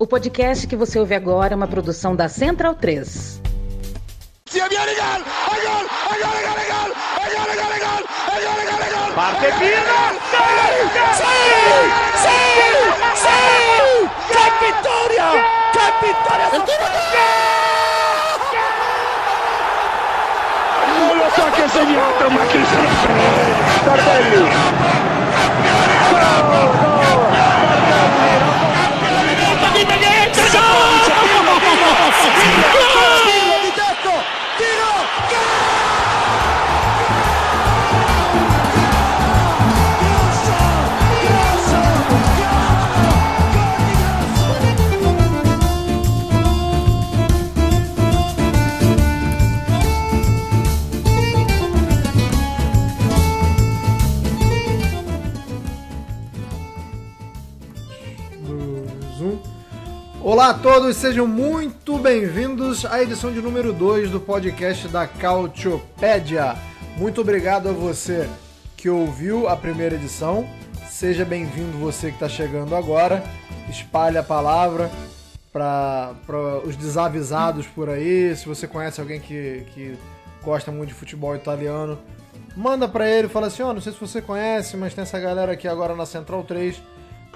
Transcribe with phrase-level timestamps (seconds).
[0.00, 3.40] O podcast que você ouve agora é uma produção da Central 3.
[9.14, 10.12] Parte Pina!
[11.14, 11.24] Sì!
[14.28, 15.28] Che vittoria!
[15.72, 16.48] Che vittoria!
[20.98, 23.56] Non lo so che ha segnato, ma chi se ne frega!
[23.84, 24.48] Tardelli!
[26.50, 26.87] Dois,
[60.48, 66.56] Olá a todos, sejam muito bem-vindos à edição de número 2 do podcast da Cautiopédia.
[66.96, 68.26] Muito obrigado a você
[68.74, 70.48] que ouviu a primeira edição.
[70.88, 73.22] Seja bem-vindo você que está chegando agora.
[73.68, 74.90] Espalhe a palavra
[75.52, 76.16] para
[76.64, 78.34] os desavisados por aí.
[78.34, 79.98] Se você conhece alguém que, que
[80.42, 81.98] gosta muito de futebol italiano,
[82.56, 85.52] manda para ele, fala assim, ó, não sei se você conhece, mas tem essa galera
[85.52, 86.80] aqui agora na Central 3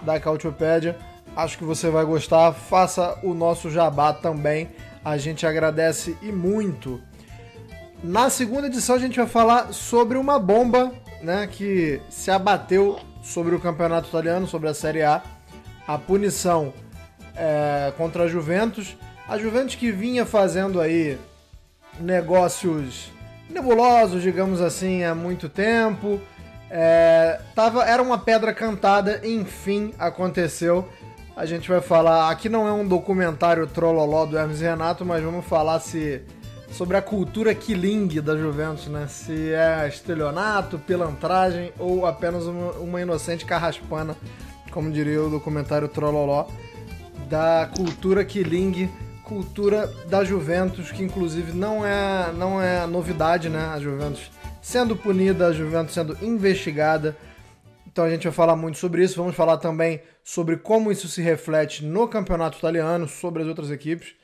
[0.03, 1.12] da Cautiopédia.
[1.37, 2.53] Acho que você vai gostar.
[2.53, 4.71] Faça o nosso jabá também.
[5.05, 7.01] A gente agradece e muito.
[8.03, 13.55] Na segunda edição a gente vai falar sobre uma bomba, né, que se abateu sobre
[13.55, 15.23] o campeonato italiano, sobre a Série A,
[15.87, 16.73] a punição
[17.37, 18.97] é, contra a Juventus.
[19.29, 21.17] A Juventus que vinha fazendo aí
[22.01, 23.11] negócios
[23.49, 26.21] nebulosos, digamos assim, há muito tempo.
[26.69, 30.89] É, tava, era uma pedra cantada, enfim, aconteceu.
[31.35, 32.31] A gente vai falar.
[32.31, 36.23] Aqui não é um documentário trololó do Hermes Renato, mas vamos falar se
[36.71, 39.07] sobre a cultura killing da Juventus, né?
[39.09, 44.17] Se é estelionato, pilantragem ou apenas uma, uma inocente carraspana,
[44.71, 46.47] como diria o documentário Trololó,
[47.29, 48.91] da cultura killing,
[49.23, 53.71] cultura da Juventus, que inclusive não é, não é novidade, né?
[53.75, 57.17] A Juventus sendo punida, a Juventus sendo investigada.
[57.93, 59.17] Então a gente vai falar muito sobre isso.
[59.17, 64.15] Vamos falar também sobre como isso se reflete no campeonato italiano, sobre as outras equipes.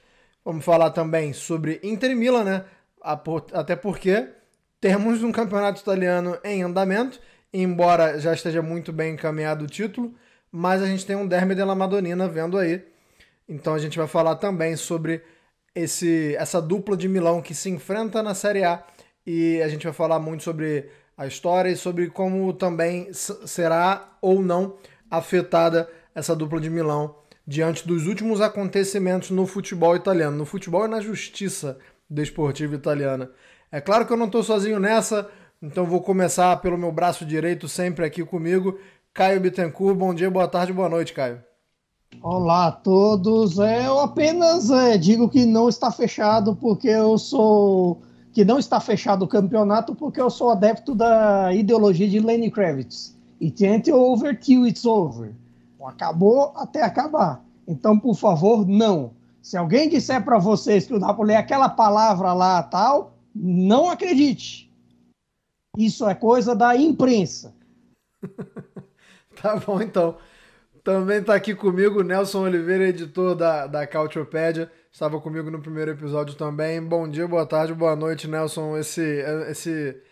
[0.43, 2.65] Vamos falar também sobre Inter e Milan, né?
[3.53, 4.27] Até porque
[4.81, 7.21] temos um campeonato italiano em andamento,
[7.53, 10.15] embora já esteja muito bem encaminhado o título,
[10.51, 12.83] mas a gente tem um Derby della Madonnina vendo aí.
[13.47, 15.23] Então a gente vai falar também sobre
[15.75, 18.83] esse, essa dupla de Milão que se enfrenta na Série A
[19.27, 24.41] e a gente vai falar muito sobre a história e sobre como também será ou
[24.41, 24.77] não
[25.11, 30.89] afetada essa dupla de Milão diante dos últimos acontecimentos no futebol italiano, no futebol e
[30.89, 31.77] na justiça
[32.09, 33.31] desportiva italiana.
[33.73, 35.29] É claro que eu não estou sozinho nessa,
[35.61, 38.79] então vou começar pelo meu braço direito, sempre aqui comigo,
[39.13, 39.97] Caio Bittencourt.
[39.97, 41.43] Bom dia, boa tarde, boa noite, Caio.
[42.23, 43.59] Olá a todos.
[43.59, 48.03] Eu apenas é, digo que não está fechado porque eu sou
[48.39, 53.13] que não está fechado o campeonato porque eu sou adepto da ideologia de Lenny Kravitz.
[53.43, 55.35] It ain't over till it's over.
[55.85, 57.45] Acabou até acabar.
[57.67, 59.11] Então, por favor, não.
[59.43, 64.73] Se alguém disser para vocês que o Napoli é aquela palavra lá tal, não acredite.
[65.77, 67.53] Isso é coisa da imprensa.
[69.43, 70.15] tá bom, então.
[70.89, 74.73] Também está aqui comigo Nelson Oliveira, editor da, da Cautiopédia.
[74.91, 76.83] Estava comigo no primeiro episódio também.
[76.83, 78.75] Bom dia, boa tarde, boa noite, Nelson.
[78.75, 79.03] Esse,
[79.51, 80.03] esse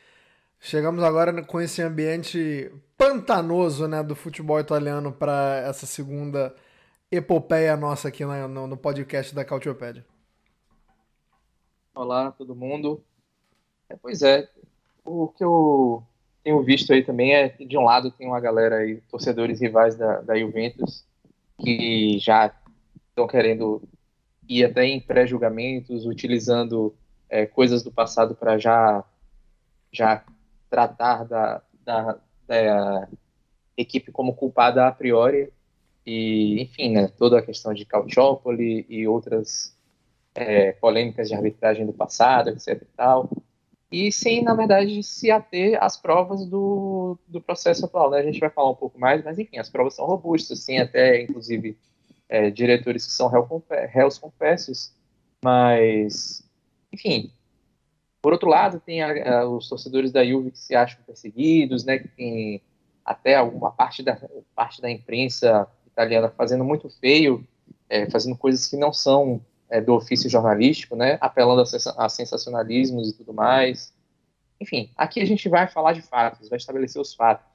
[0.61, 6.55] Chegamos agora com esse ambiente pantanoso né, do futebol italiano para essa segunda
[7.11, 10.05] epopeia nossa aqui no, no podcast da Cautiopédia.
[11.95, 13.03] Olá, todo mundo.
[13.89, 14.47] É, pois é,
[15.07, 16.07] o que eu
[16.47, 19.97] tenho visto aí também é que, de um lado, tem uma galera aí, torcedores rivais
[19.97, 21.05] da, da Juventus,
[21.61, 22.55] que já
[23.09, 23.83] estão querendo
[24.49, 26.95] ir até em pré-julgamentos, utilizando
[27.29, 29.05] é, coisas do passado para já,
[29.91, 30.25] já
[30.71, 32.17] tratar da, da,
[32.47, 33.09] da,
[33.77, 35.53] equipe como culpada a priori.
[36.07, 39.77] E, enfim, né, toda a questão de Calciopoli e outras
[40.33, 43.29] é, polêmicas de arbitragem do passado, etc e tal,
[43.91, 48.11] e sem, na verdade, se ater às provas do, do processo atual.
[48.11, 48.19] Né?
[48.19, 51.23] A gente vai falar um pouco mais, mas, enfim, as provas são robustas, tem até,
[51.23, 51.77] inclusive,
[52.29, 53.31] é, diretores que são
[53.89, 54.93] réus confessos,
[55.45, 56.45] mas,
[56.93, 57.31] enfim,
[58.21, 61.99] por outro lado, tem a, a, os torcedores da Juve que se acham perseguidos, né,
[61.99, 62.61] que tem
[63.05, 64.19] até alguma parte da,
[64.55, 67.47] parte da imprensa italiana fazendo muito feio
[67.89, 69.41] é, fazendo coisas que não são
[69.71, 71.63] é, do ofício jornalístico, né, apelando
[71.97, 73.95] a, sensacionalismos e tudo mais.
[74.61, 77.47] Enfim, aqui a gente vai falar de fatos, vai estabelecer os fatos.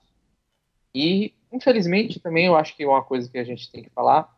[0.93, 4.35] E, infelizmente, também eu acho que uma coisa que a gente tem que falar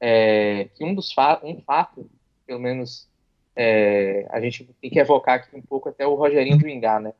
[0.00, 2.08] é que um dos fa um fato,
[2.46, 3.08] pelo menos
[3.56, 7.14] é, a gente tem que evocar aqui um pouco até o Rogerinho do Ingá, né?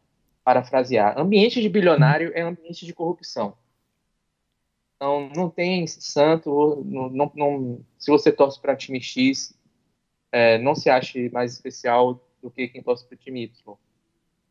[0.44, 1.18] Parafrasear.
[1.18, 3.56] Ambiente de bilionário é ambiente de corrupção.
[4.96, 9.55] Então, não tem santo, não, não se você torce para time X,
[10.32, 13.76] é, não se ache mais especial do que quem torce para o time Y.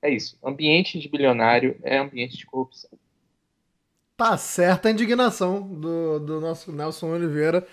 [0.02, 0.38] É isso.
[0.44, 2.92] Ambiente de bilionário é ambiente de corrupção.
[4.18, 7.66] Tá certa a indignação do, do nosso Nelson Oliveira.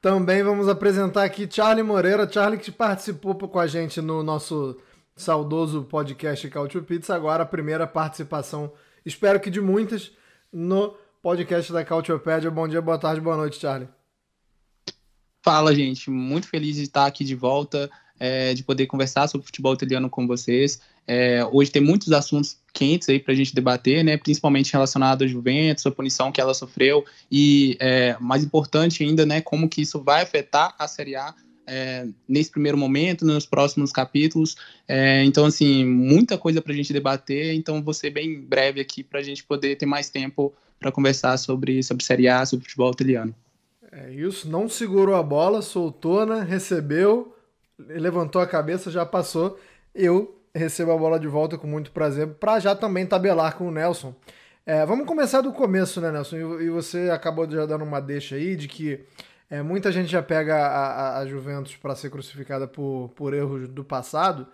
[0.00, 2.30] Também vamos apresentar aqui Charlie Moreira.
[2.30, 4.80] Charlie que participou com a gente no nosso
[5.16, 7.14] saudoso podcast Cautio Pizza.
[7.14, 8.72] Agora a primeira participação,
[9.04, 10.12] espero que de muitas,
[10.52, 12.50] no podcast da Cautiopédia.
[12.50, 13.95] Bom dia, boa tarde, boa noite, Charlie.
[15.46, 16.10] Fala, gente.
[16.10, 17.88] Muito feliz de estar aqui de volta,
[18.18, 20.80] é, de poder conversar sobre futebol italiano com vocês.
[21.06, 24.16] É, hoje tem muitos assuntos quentes aí para a gente debater, né?
[24.16, 29.40] Principalmente relacionado à Juventus, a punição que ela sofreu e, é, mais importante ainda, né?
[29.40, 31.32] Como que isso vai afetar a Série A
[31.64, 34.56] é, nesse primeiro momento, nos próximos capítulos.
[34.88, 37.54] É, então, assim, muita coisa para a gente debater.
[37.54, 41.36] Então, vou ser bem breve aqui para a gente poder ter mais tempo para conversar
[41.36, 43.32] sobre, sobre Série A, sobre futebol italiano.
[43.98, 46.42] É isso, não segurou a bola, soltou, né?
[46.46, 47.34] Recebeu,
[47.78, 49.58] levantou a cabeça, já passou.
[49.94, 53.70] Eu recebo a bola de volta com muito prazer, para já também tabelar com o
[53.70, 54.14] Nelson.
[54.66, 56.36] É, vamos começar do começo, né, Nelson?
[56.60, 59.02] E, você acabou já dando uma deixa aí de que
[59.48, 63.82] é, muita gente já pega a, a, Juventus para ser crucificada por, por erros do
[63.82, 64.46] passado.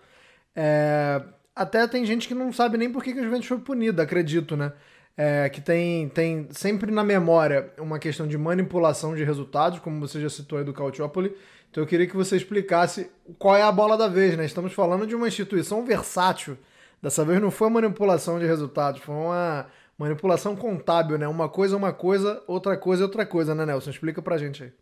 [0.55, 1.21] É,
[1.53, 4.71] até tem gente que não sabe nem por que a Juventus foi punida, acredito, né?
[5.15, 10.19] É, que tem, tem sempre na memória uma questão de manipulação de resultados, como você
[10.19, 11.35] já citou aí do Cautiopoli,
[11.69, 14.45] então eu queria que você explicasse qual é a bola da vez, né?
[14.45, 16.55] Estamos falando de uma instituição versátil.
[17.01, 19.67] Dessa vez não foi manipulação de resultados, foi uma
[19.97, 21.27] manipulação contábil, né?
[21.27, 23.89] Uma coisa é uma coisa, outra coisa é outra coisa, né, Nelson?
[23.89, 24.73] Explica pra gente aí.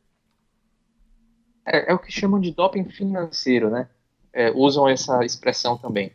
[1.65, 3.87] É, é o que chamam de doping financeiro, né?
[4.33, 6.11] É, usam essa expressão também.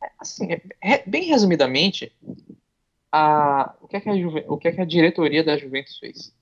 [0.00, 0.48] É, assim,
[1.04, 2.12] bem resumidamente,
[3.12, 5.98] a, o, que é que a Juve, o que é que a diretoria da Juventus
[5.98, 6.34] fez?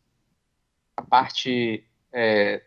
[0.97, 2.63] A parte é,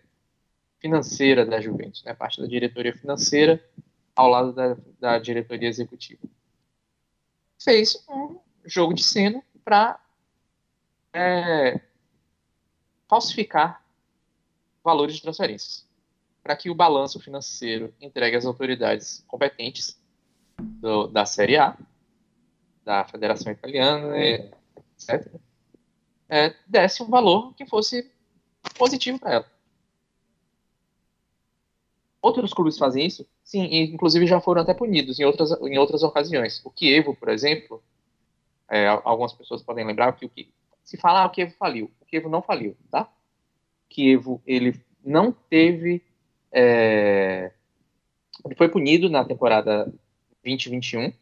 [0.80, 3.64] financeira da Juventus, né, parte da diretoria financeira
[4.14, 6.22] ao lado da, da diretoria executiva.
[7.64, 9.98] Fez um jogo de cena para
[11.14, 11.80] é,
[13.08, 13.82] falsificar
[14.84, 15.88] valores de transferências,
[16.44, 19.98] para que o balanço financeiro entregue às autoridades competentes
[20.60, 21.78] do, da Série A,
[22.84, 25.32] da Federação Italiana, etc.,
[26.30, 28.12] é, desse um valor que fosse
[28.78, 29.54] positivo para ela.
[32.22, 33.28] Outros clubes fazem isso?
[33.44, 36.62] Sim, e inclusive já foram até punidos em outras, em outras ocasiões.
[36.64, 37.84] O Kievo, por exemplo,
[38.70, 40.52] é, algumas pessoas podem lembrar que o que
[40.84, 43.04] se falar ah, o Kievo faliu, o Kievo não faliu, tá?
[43.04, 46.02] O Kievo ele não teve
[46.52, 47.52] é,
[48.46, 49.86] ele foi punido na temporada
[50.44, 51.14] 2021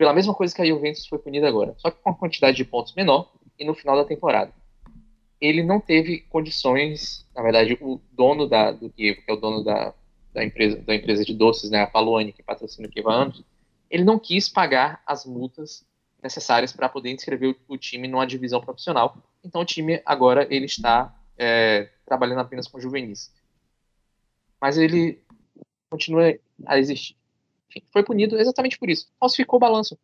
[0.00, 2.64] pela mesma coisa que a Juventus foi punida agora, só que com uma quantidade de
[2.64, 4.50] pontos menor e no final da temporada
[5.38, 9.62] ele não teve condições, na verdade, o dono da, do Kiev, que é o dono
[9.62, 9.92] da,
[10.32, 13.44] da, empresa, da empresa de doces, né, a Palone, que patrocina o Kiev há anos,
[13.90, 15.84] ele não quis pagar as multas
[16.22, 19.18] necessárias para poder inscrever o, o, time numa divisão profissional.
[19.44, 23.30] Então o time agora ele está é, trabalhando apenas com juvenis.
[24.58, 25.22] Mas ele
[25.90, 27.19] continua a existir.
[27.70, 29.10] Enfim, foi punido exatamente por isso.
[29.18, 29.98] Falsificou o balanço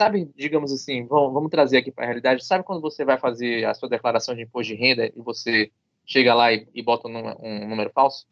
[0.00, 3.64] sabe, digamos assim, vamos, vamos trazer aqui para a realidade, sabe quando você vai fazer
[3.64, 5.72] a sua declaração de imposto de renda e você
[6.04, 8.26] chega lá e, e bota um número, um número, falso?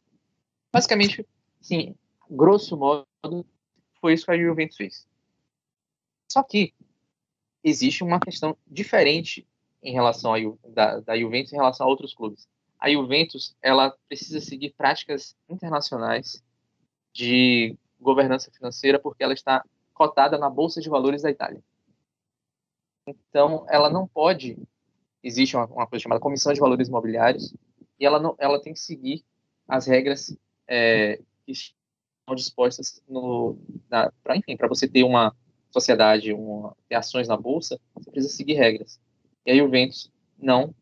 [0.72, 1.26] Basicamente,
[1.60, 1.94] sim,
[2.30, 3.06] grosso modo,
[4.00, 5.08] foi isso que a Juventus fez.
[6.30, 6.74] Só que
[7.62, 9.46] existe uma questão diferente
[9.82, 12.46] em relação a, da, da Juventus em relação a outros clubes.
[12.78, 16.42] A Juventus ela precisa seguir práticas internacionais
[17.12, 21.62] de governança financeira porque ela está cotada na Bolsa de Valores da Itália.
[23.06, 24.56] Então, ela não pode.
[25.22, 27.54] Existe uma, uma coisa chamada Comissão de Valores Imobiliários,
[27.98, 29.24] e ela, não, ela tem que seguir
[29.66, 30.36] as regras
[30.68, 33.02] é, que estão dispostas
[34.22, 35.34] para, enfim, para você ter uma
[35.70, 39.00] sociedade, uma, ter ações na bolsa, você precisa seguir regras.
[39.46, 40.74] E aí o Ventus não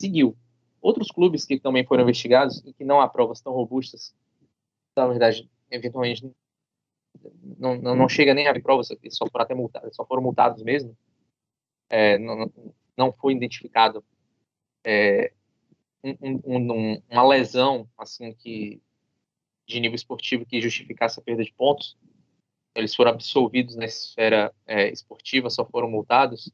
[0.00, 0.36] seguiu.
[0.80, 4.14] Outros clubes que também foram investigados e que não há provas tão robustas,
[4.96, 6.30] na verdade, eventualmente
[7.58, 10.96] não, não, não chega nem a provas, só foram até multados, só foram multados mesmo.
[11.88, 12.52] É, não,
[12.96, 14.04] não foi identificado
[14.84, 15.32] é,
[16.02, 18.80] um, um, uma lesão assim que
[19.66, 21.96] de nível esportivo que justificasse a perda de pontos,
[22.74, 26.52] eles foram absolvidos na esfera é, esportiva, só foram multados.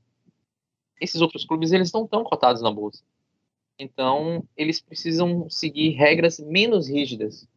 [1.01, 3.03] Esses outros clubes eles não estão cotados na bolsa,
[3.79, 7.49] então eles precisam seguir regras menos rígidas.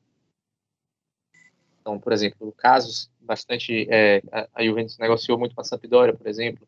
[1.84, 4.22] Então, por exemplo, casos bastante é,
[4.54, 6.66] a Juventus negociou muito com a Sampdoria, por exemplo,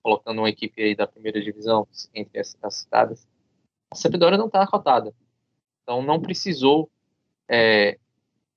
[0.00, 1.84] colocando uma equipe aí da primeira divisão
[2.14, 3.26] entre as, as citadas.
[3.90, 5.12] A Sampdoria não está cotada,
[5.82, 6.88] então não precisou
[7.48, 7.98] é,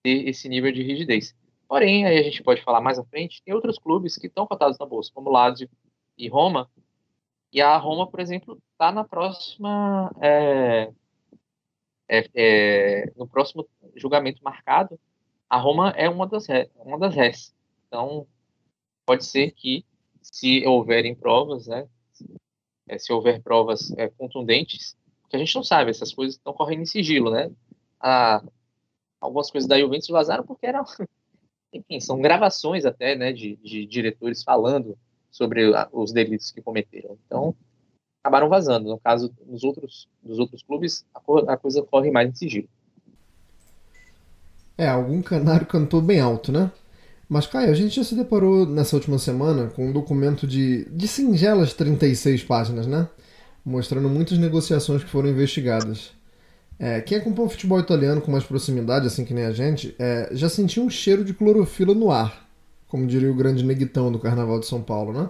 [0.04, 1.36] ter esse nível de rigidez.
[1.68, 4.78] Porém, aí a gente pode falar mais à frente, tem outros clubes que estão cotados
[4.78, 5.68] na bolsa, como Lazio
[6.16, 6.70] e Roma.
[7.52, 10.92] E a Roma, por exemplo, está na próxima é,
[12.08, 15.00] é, é, no próximo julgamento marcado.
[15.50, 17.56] A Roma é uma das uma das res.
[17.88, 18.28] Então,
[19.06, 19.84] pode ser que
[20.22, 21.88] se houverem provas, né,
[22.88, 24.96] é, se houver provas é, contundentes,
[25.30, 27.52] que a gente não sabe, essas coisas estão correndo em sigilo, né?
[28.00, 28.44] A,
[29.22, 30.84] algumas coisas da Juventus vazaram porque eram,
[31.74, 34.98] enfim, são gravações até, né, de, de diretores falando
[35.30, 37.18] sobre os delitos que cometeram.
[37.26, 37.56] Então,
[38.24, 38.90] acabaram vazando.
[38.90, 41.20] No caso, nos outros, dos outros clubes, a,
[41.54, 42.70] a coisa corre mais em sigilo.
[44.80, 46.72] É, algum canário cantou bem alto, né?
[47.28, 51.06] Mas, Caio, a gente já se deparou nessa última semana com um documento de, de
[51.06, 53.06] singelas 36 páginas, né?
[53.66, 56.12] Mostrando muitas negociações que foram investigadas.
[56.80, 60.30] É, quem acompanha o futebol italiano com mais proximidade, assim que nem a gente, é,
[60.32, 62.48] já sentiu um cheiro de clorofila no ar,
[62.88, 65.30] como diria o grande neguitão do Carnaval de São Paulo, né?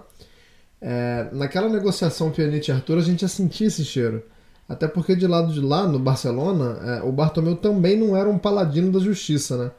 [0.80, 4.22] É, naquela negociação Pjanic e Arthur, a gente já sentia esse cheiro.
[4.70, 8.38] Até porque de lado de lá, no Barcelona, é, o Bartomeu também não era um
[8.38, 9.72] paladino da justiça, né?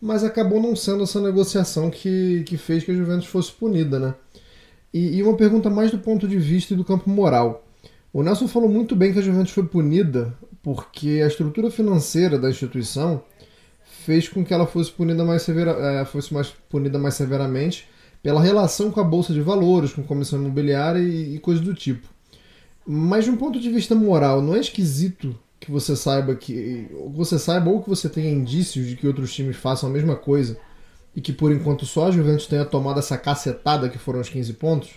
[0.00, 4.14] Mas acabou não sendo essa negociação que, que fez que a Juventus fosse punida, né?
[4.92, 7.62] E, e uma pergunta mais do ponto de vista e do campo moral.
[8.10, 12.48] O Nelson falou muito bem que a Juventus foi punida porque a estrutura financeira da
[12.48, 13.22] instituição
[14.06, 17.86] fez com que ela fosse punida mais, severa, é, fosse mais punida mais severamente
[18.22, 22.08] pela relação com a bolsa de valores, com comissão imobiliária e, e coisas do tipo.
[22.90, 27.38] Mas de um ponto de vista moral, não é esquisito que você saiba que você
[27.38, 30.58] saiba ou que você tenha indícios de que outros times façam a mesma coisa
[31.14, 34.54] e que por enquanto só a Juventus tenha tomado essa cacetada que foram os 15
[34.54, 34.90] pontos?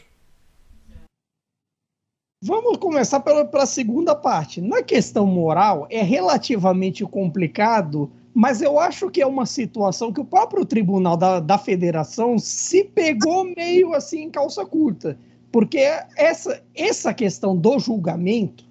[2.41, 4.61] Vamos começar pela, pela segunda parte.
[4.61, 10.25] Na questão moral, é relativamente complicado, mas eu acho que é uma situação que o
[10.25, 15.19] próprio tribunal da, da federação se pegou meio assim em calça curta.
[15.51, 15.79] Porque
[16.15, 18.63] essa, essa questão do julgamento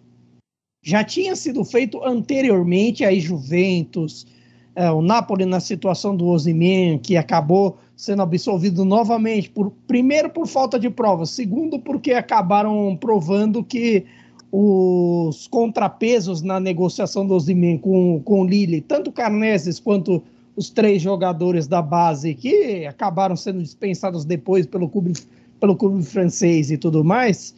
[0.82, 4.26] já tinha sido feito anteriormente aí Juventus,
[4.74, 10.46] é, o Napoli na situação do Osimhen, que acabou sendo absolvido novamente, por, primeiro por
[10.46, 14.06] falta de provas, segundo porque acabaram provando que
[14.50, 20.22] os contrapesos na negociação do Osimhen com, com o Lille, tanto Carneses quanto
[20.56, 25.12] os três jogadores da base que acabaram sendo dispensados depois pelo clube,
[25.60, 27.54] pelo clube francês e tudo mais,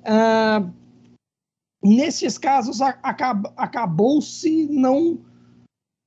[0.00, 0.70] uh,
[1.82, 5.18] nesses casos acab, acabou-se não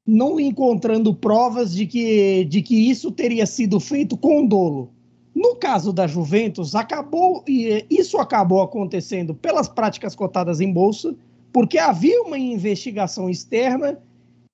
[0.05, 4.91] não encontrando provas de que, de que isso teria sido feito com dolo.
[5.33, 11.15] No caso da Juventus, acabou isso acabou acontecendo pelas práticas cotadas em bolsa,
[11.51, 13.97] porque havia uma investigação externa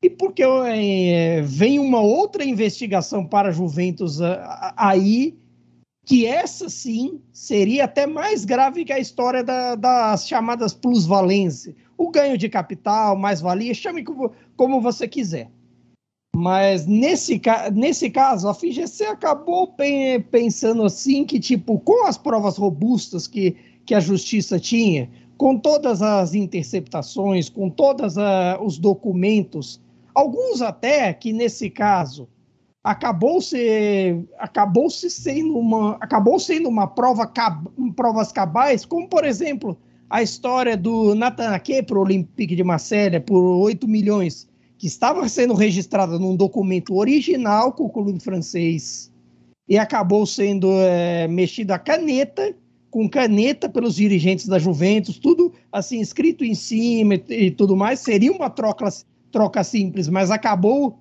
[0.01, 4.19] e porque é, vem uma outra investigação para a Juventus
[4.77, 5.37] aí,
[6.09, 12.09] que essa sim seria até mais grave que a história da, das chamadas plusvalência, o
[12.09, 15.51] ganho de capital, mais-valia, chame como, como você quiser.
[16.35, 17.39] Mas nesse,
[17.75, 19.75] nesse caso, a FGC acabou
[20.31, 26.01] pensando assim que, tipo, com as provas robustas que, que a justiça tinha, com todas
[26.01, 28.15] as interceptações, com todos
[28.59, 29.79] os documentos,
[30.15, 32.27] alguns até que nesse caso
[32.89, 37.31] acabou se acabou se sendo uma acabou sendo uma prova
[37.95, 39.77] provas cabais, como por exemplo
[40.09, 45.29] a história do Nathan Ake para o Olympique de Marselha por 8 milhões, que estava
[45.29, 49.11] sendo registrada num documento original com o clube francês
[49.67, 52.55] e acabou sendo é, mexida a caneta,
[52.89, 57.99] com caneta pelos dirigentes da Juventus, tudo assim escrito em cima e, e tudo mais.
[57.99, 58.89] Seria uma troca,
[59.31, 60.97] troca simples, mas acabou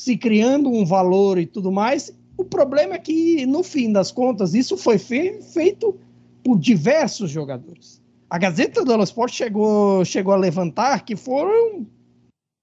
[0.00, 2.10] se criando um valor e tudo mais.
[2.34, 5.94] O problema é que, no fim das contas, isso foi fe feito
[6.42, 8.00] por diversos jogadores.
[8.30, 11.86] A Gazeta do Sport chegou, chegou a levantar que foram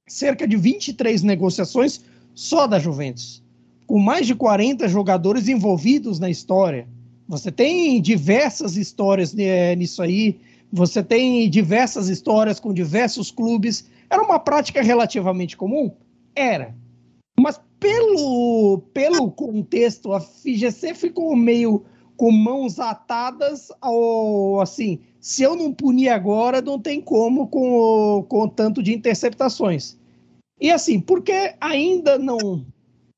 [0.09, 2.03] cerca de 23 negociações
[2.33, 3.43] só da Juventus,
[3.85, 6.87] com mais de 40 jogadores envolvidos na história.
[7.27, 10.39] Você tem diversas histórias né, nisso aí.
[10.73, 13.87] Você tem diversas histórias com diversos clubes.
[14.09, 15.91] Era uma prática relativamente comum?
[16.35, 16.73] Era.
[17.39, 25.55] Mas pelo, pelo contexto, a FGC ficou meio com mãos atadas ao assim, se eu
[25.55, 29.95] não punir agora, não tem como com, com o tanto de interceptações.
[30.59, 32.65] E assim, porque ainda não.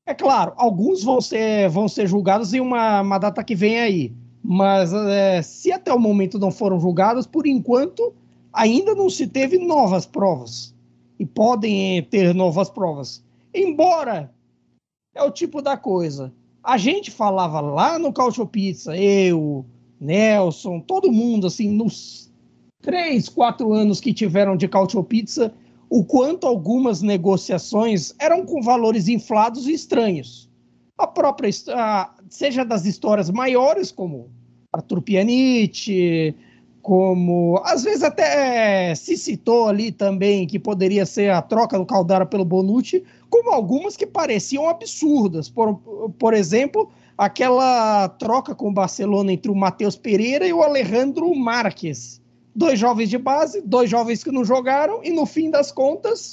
[0.06, 4.12] É claro, alguns vão ser, vão ser julgados em uma, uma data que vem aí.
[4.42, 8.12] Mas é, se até o momento não foram julgados, por enquanto
[8.52, 10.74] ainda não se teve novas provas.
[11.18, 13.22] E podem ter novas provas.
[13.54, 14.32] Embora
[15.14, 16.32] é o tipo da coisa.
[16.62, 19.64] A gente falava lá no Cautio Pizza, eu,
[19.98, 22.30] Nelson, todo mundo, assim, nos
[22.82, 25.52] três, quatro anos que tiveram de Cautio Pizza,
[25.88, 30.48] o quanto algumas negociações eram com valores inflados e estranhos.
[30.96, 34.30] A própria, a, seja das histórias maiores, como
[34.72, 36.34] Arthur Pianite,
[36.80, 42.24] como às vezes até se citou ali também que poderia ser a troca do Caldara
[42.24, 45.48] pelo Bonucci, como algumas que pareciam absurdas.
[45.48, 45.78] Por,
[46.18, 52.20] por exemplo, aquela troca com o Barcelona entre o Matheus Pereira e o Alejandro Marques.
[52.54, 56.32] Dois jovens de base, dois jovens que não jogaram, e no fim das contas,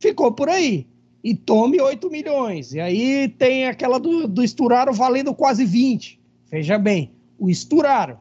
[0.00, 0.86] ficou por aí.
[1.22, 2.72] E tome 8 milhões.
[2.72, 6.20] E aí tem aquela do, do Esturaro valendo quase 20.
[6.50, 8.18] Veja bem, o Esturaro.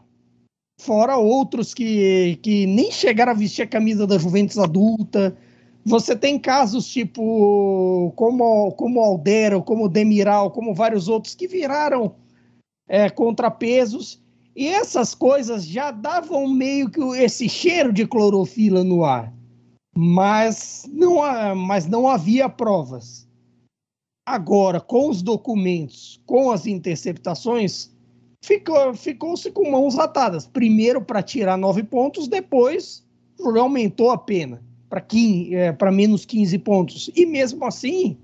[0.81, 5.37] Fora outros que, que nem chegaram a vestir a camisa da Juventus adulta,
[5.85, 12.15] você tem casos tipo como como Aldero, como Demiral, como vários outros que viraram
[12.89, 14.19] é, contrapesos
[14.55, 19.31] e essas coisas já davam meio que esse cheiro de clorofila no ar,
[19.95, 23.27] mas não, mas não havia provas.
[24.25, 27.91] Agora, com os documentos, com as interceptações,
[28.43, 30.47] ficou, ficou-se com mãos atadas.
[30.47, 33.05] Primeiro para tirar nove pontos, depois
[33.39, 35.03] aumentou a pena para
[35.51, 37.09] é, menos 15 pontos.
[37.15, 38.17] E mesmo assim,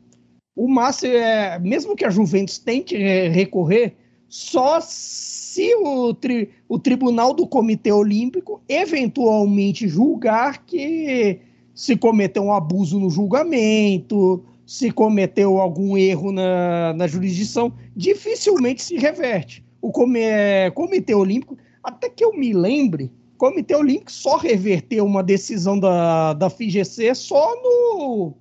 [0.56, 3.96] o Márcio, é, mesmo que a Juventus tente é, recorrer,
[4.28, 11.40] só se o, tri, o tribunal do Comitê Olímpico eventualmente julgar que
[11.74, 18.96] se cometeu um abuso no julgamento, se cometeu algum erro na, na jurisdição, dificilmente se
[18.96, 19.66] reverte.
[19.82, 26.34] O Comitê Olímpico, até que eu me lembre, Comitê Olímpico só reverteu uma decisão da,
[26.34, 28.38] da FIGC só no,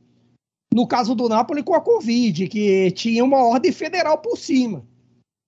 [0.75, 4.87] no caso do Napoli com a Covid, que tinha uma ordem federal por cima.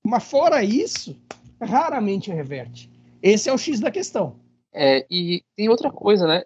[0.02, 1.14] Mas fora isso,
[1.60, 2.90] raramente reverte.
[3.22, 4.40] Esse é o X da questão.
[4.72, 6.44] É, e tem outra coisa, né?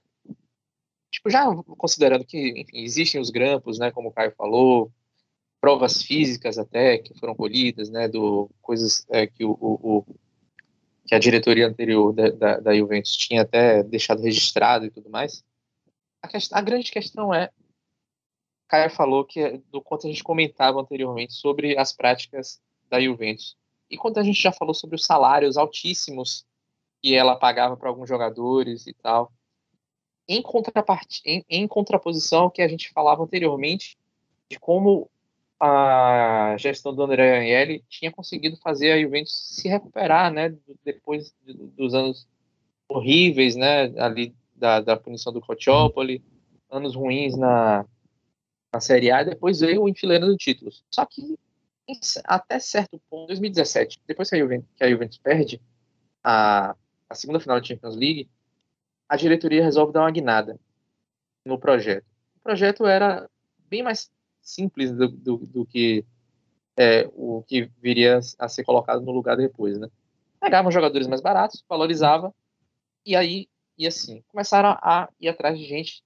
[1.08, 1.46] Tipo, já
[1.78, 4.90] considerando que enfim, existem os grampos, né, como o Caio falou,
[5.60, 10.04] provas físicas até que foram colhidas, né, do coisas é, que o, o,
[11.06, 15.44] que a diretoria anterior da, da, da Juventus tinha até deixado registrado e tudo mais.
[16.20, 17.50] A, questão, a grande questão é,
[18.68, 23.56] Caio falou que do quanto a gente comentava anteriormente sobre as práticas da Juventus
[23.88, 26.44] e quanto a gente já falou sobre os salários altíssimos
[27.00, 29.32] que ela pagava para alguns jogadores e tal.
[30.28, 30.42] Em.
[31.24, 33.96] Em, em contraposição ao que a gente falava anteriormente
[34.50, 35.08] de como
[35.58, 41.34] a gestão do André Agnelli tinha conseguido fazer a Juventus se recuperar, né, depois
[41.76, 42.28] dos anos
[42.88, 46.22] horríveis, né, ali da, da punição do Calciopoli,
[46.70, 47.84] anos ruins na,
[48.72, 50.70] na Série A, e depois veio o enfileiro do título.
[50.90, 51.38] Só que
[52.24, 55.60] até certo ponto, 2017, depois que a Juventus, que a Juventus perde
[56.22, 56.74] a,
[57.08, 58.28] a segunda final da Champions League,
[59.08, 60.58] a diretoria resolve dar uma guinada
[61.44, 62.04] no projeto.
[62.36, 63.30] O projeto era
[63.68, 64.10] bem mais
[64.46, 66.04] simples do, do, do que
[66.76, 69.88] é, o que viria a ser colocado no lugar depois, né?
[70.40, 72.32] Pegavam jogadores mais baratos, valorizava,
[73.04, 76.04] e aí, e assim, começaram a ir atrás de gente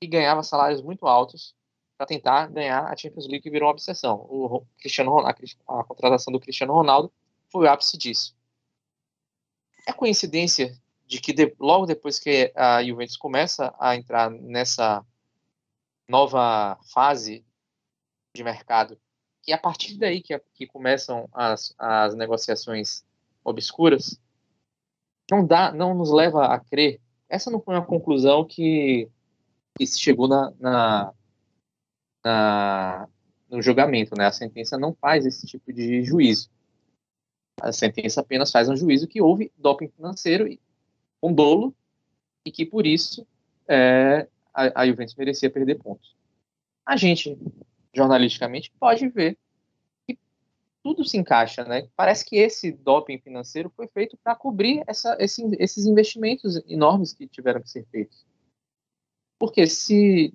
[0.00, 1.54] que ganhava salários muito altos
[1.96, 4.16] para tentar ganhar a Champions League, que virou uma obsessão.
[4.30, 5.36] O Cristiano Ronaldo,
[5.68, 7.12] a, a contratação do Cristiano Ronaldo
[7.50, 8.36] foi o ápice disso.
[9.86, 15.04] É coincidência de que de, logo depois que a Juventus começa a entrar nessa
[16.08, 17.44] nova fase
[18.38, 18.98] de mercado.
[19.46, 23.04] E a partir daí que, que começam as, as negociações
[23.44, 24.20] obscuras,
[25.30, 27.00] não dá, não nos leva a crer.
[27.28, 29.08] Essa não foi uma conclusão que,
[29.76, 31.14] que se chegou na, na,
[32.24, 33.08] na,
[33.50, 34.26] no julgamento, né?
[34.26, 36.50] A sentença não faz esse tipo de juízo.
[37.60, 40.48] A sentença apenas faz um juízo que houve doping financeiro
[41.20, 41.74] com um dolo
[42.44, 43.26] e que por isso
[43.66, 46.16] é, a, a Juventus merecia perder pontos.
[46.86, 47.36] A gente
[47.94, 49.38] jornalisticamente, pode ver
[50.06, 50.18] que
[50.82, 51.88] tudo se encaixa, né?
[51.96, 57.26] Parece que esse doping financeiro foi feito para cobrir essa, esse, esses investimentos enormes que
[57.26, 58.26] tiveram que ser feitos.
[59.38, 60.34] Porque se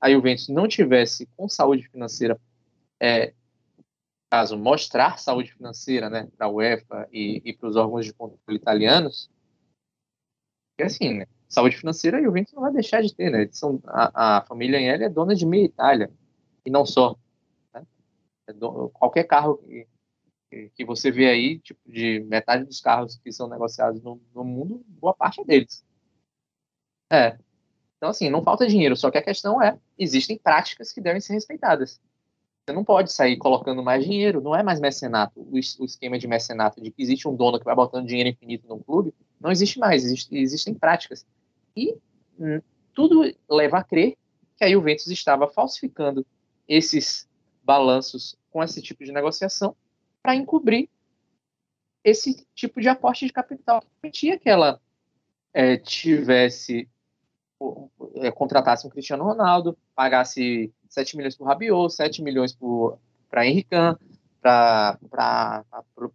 [0.00, 2.40] a Juventus não tivesse com saúde financeira,
[3.00, 3.34] é,
[4.30, 8.58] caso mostrar saúde financeira, né, para a UEFA e, e para os órgãos de controle
[8.58, 9.30] italianos,
[10.78, 11.26] é assim, né?
[11.48, 13.48] Saúde financeira a Juventus não vai deixar de ter, né?
[13.50, 16.10] São, a, a família Agnelli é dona de meia Itália
[16.68, 17.16] e não só.
[17.74, 17.84] Né?
[18.46, 18.52] É
[18.92, 19.56] qualquer carro
[20.50, 24.44] que, que você vê aí, tipo, de metade dos carros que são negociados no, no
[24.44, 25.84] mundo, boa parte é deles.
[27.10, 27.38] É,
[27.96, 31.32] então, assim, não falta dinheiro, só que a questão é, existem práticas que devem ser
[31.32, 31.98] respeitadas.
[32.66, 35.40] Você não pode sair colocando mais dinheiro, não é mais mecenato.
[35.40, 38.68] O, o esquema de mecenato de que existe um dono que vai botando dinheiro infinito
[38.68, 41.26] no clube, não existe mais, existe, existem práticas.
[41.74, 41.96] E
[42.38, 42.60] hum,
[42.92, 44.18] tudo leva a crer
[44.58, 46.26] que a Juventus estava falsificando
[46.68, 47.28] esses
[47.64, 49.74] balanços com esse tipo de negociação
[50.22, 50.88] para encobrir
[52.04, 54.80] esse tipo de aporte de capital que permitia que ela
[55.52, 56.88] é, tivesse
[58.16, 62.56] é, contratasse um Cristiano Ronaldo, pagasse 7 milhões por Rabiot, 7 milhões
[63.28, 63.70] para Henrique,
[64.40, 64.98] para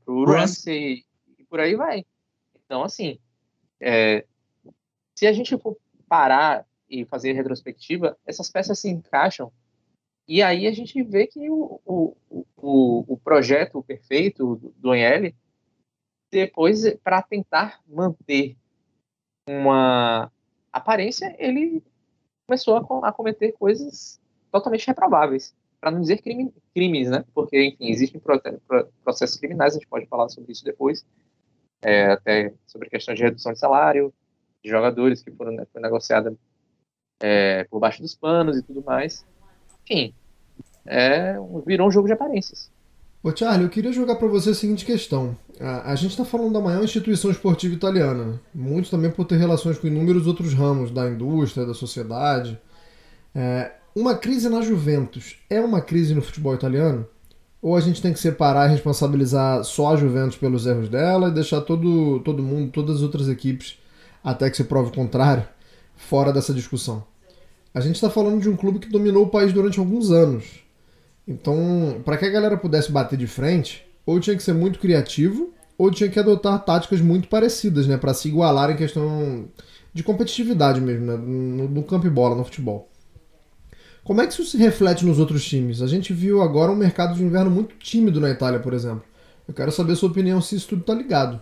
[0.07, 1.05] o Ramsey
[1.37, 2.05] e por aí vai.
[2.65, 3.19] Então, assim,
[3.79, 4.25] é,
[5.13, 9.51] se a gente for parar e fazer retrospectiva, essas peças se encaixam
[10.27, 12.15] e aí a gente vê que o, o,
[12.57, 14.93] o, o projeto perfeito do, do
[16.31, 18.57] depois, para tentar manter
[19.47, 20.31] uma
[20.71, 21.83] aparência, ele
[22.47, 24.19] começou a, a cometer coisas
[24.51, 27.25] totalmente reprováveis, para não dizer crime, crimes, né?
[27.33, 28.21] Porque, enfim, existem
[29.03, 31.05] processos criminais, a gente pode falar sobre isso depois,
[31.81, 34.13] é, até sobre a questão de redução de salário,
[34.63, 36.33] de jogadores que foram né, negociada
[37.21, 39.25] é, por baixo dos panos e tudo mais.
[39.89, 40.13] Enfim,
[40.85, 42.69] é, virou um jogo de aparências.
[43.23, 45.37] Ô Charlie, eu queria jogar para você a seguinte questão.
[45.59, 49.77] A, a gente está falando da maior instituição esportiva italiana, muito também por ter relações
[49.77, 52.59] com inúmeros outros ramos da indústria, da sociedade.
[53.33, 57.07] É, uma crise na Juventus é uma crise no futebol italiano?
[57.61, 61.33] Ou a gente tem que separar e responsabilizar só a Juventus pelos erros dela e
[61.33, 63.79] deixar todo, todo mundo, todas as outras equipes,
[64.21, 65.47] até que se prove o contrário,
[65.95, 67.05] fora dessa discussão?
[67.73, 70.63] A gente está falando de um clube que dominou o país durante alguns anos
[71.27, 75.53] então, para que a galera pudesse bater de frente, ou tinha que ser muito criativo,
[75.77, 79.47] ou tinha que adotar táticas muito parecidas, né, para se igualar em questão
[79.93, 82.89] de competitividade mesmo, né, no, no campo e bola, no futebol.
[84.03, 85.81] Como é que isso se reflete nos outros times?
[85.81, 89.03] A gente viu agora um mercado de inverno muito tímido na Itália, por exemplo.
[89.47, 91.41] Eu quero saber a sua opinião se isso tudo está ligado.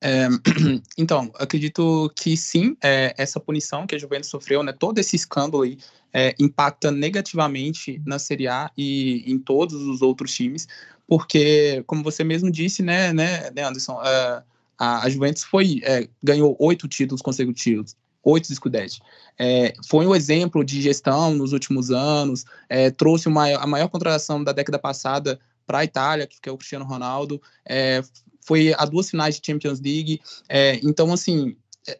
[0.00, 0.28] É,
[0.98, 5.62] então, acredito que sim, é, essa punição que a Juventus sofreu, né, todo esse escândalo
[5.62, 5.78] aí,
[6.12, 10.66] é, impacta negativamente na Série A e em todos os outros times,
[11.06, 14.42] porque, como você mesmo disse, né, né, né Anderson, é,
[14.78, 19.00] a, a, Juventus foi, é, ganhou oito títulos consecutivos, oito Scudetti.
[19.38, 24.42] É, foi um exemplo de gestão nos últimos anos, é, trouxe uma, a maior contratação
[24.42, 28.02] da década passada para a Itália, que é o Cristiano Ronaldo, é,
[28.46, 30.20] foi a duas finais de Champions League.
[30.48, 31.56] É, então, assim,
[31.88, 31.98] é,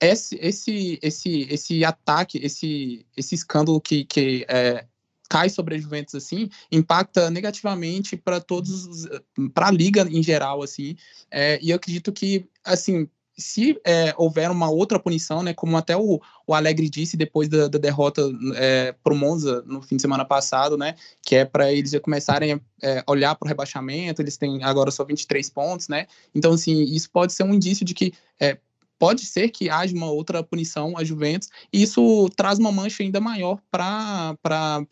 [0.00, 4.84] esse, esse, esse, esse ataque, esse, esse escândalo que, que é,
[5.28, 9.06] cai sobre a Juventus assim impacta negativamente para todos
[9.52, 10.96] para a liga em geral assim
[11.30, 13.06] é, e eu acredito que assim
[13.38, 17.68] se é, houver uma outra punição, né, como até o, o Alegre disse depois da,
[17.68, 18.22] da derrota
[18.56, 22.00] é, para o Monza no fim de semana passado, né, que é para eles já
[22.00, 26.52] começarem a é, olhar para o rebaixamento, eles têm agora só 23 pontos, né, então
[26.52, 28.58] assim, isso pode ser um indício de que é,
[28.98, 33.20] pode ser que haja uma outra punição à Juventus, e isso traz uma mancha ainda
[33.20, 34.36] maior para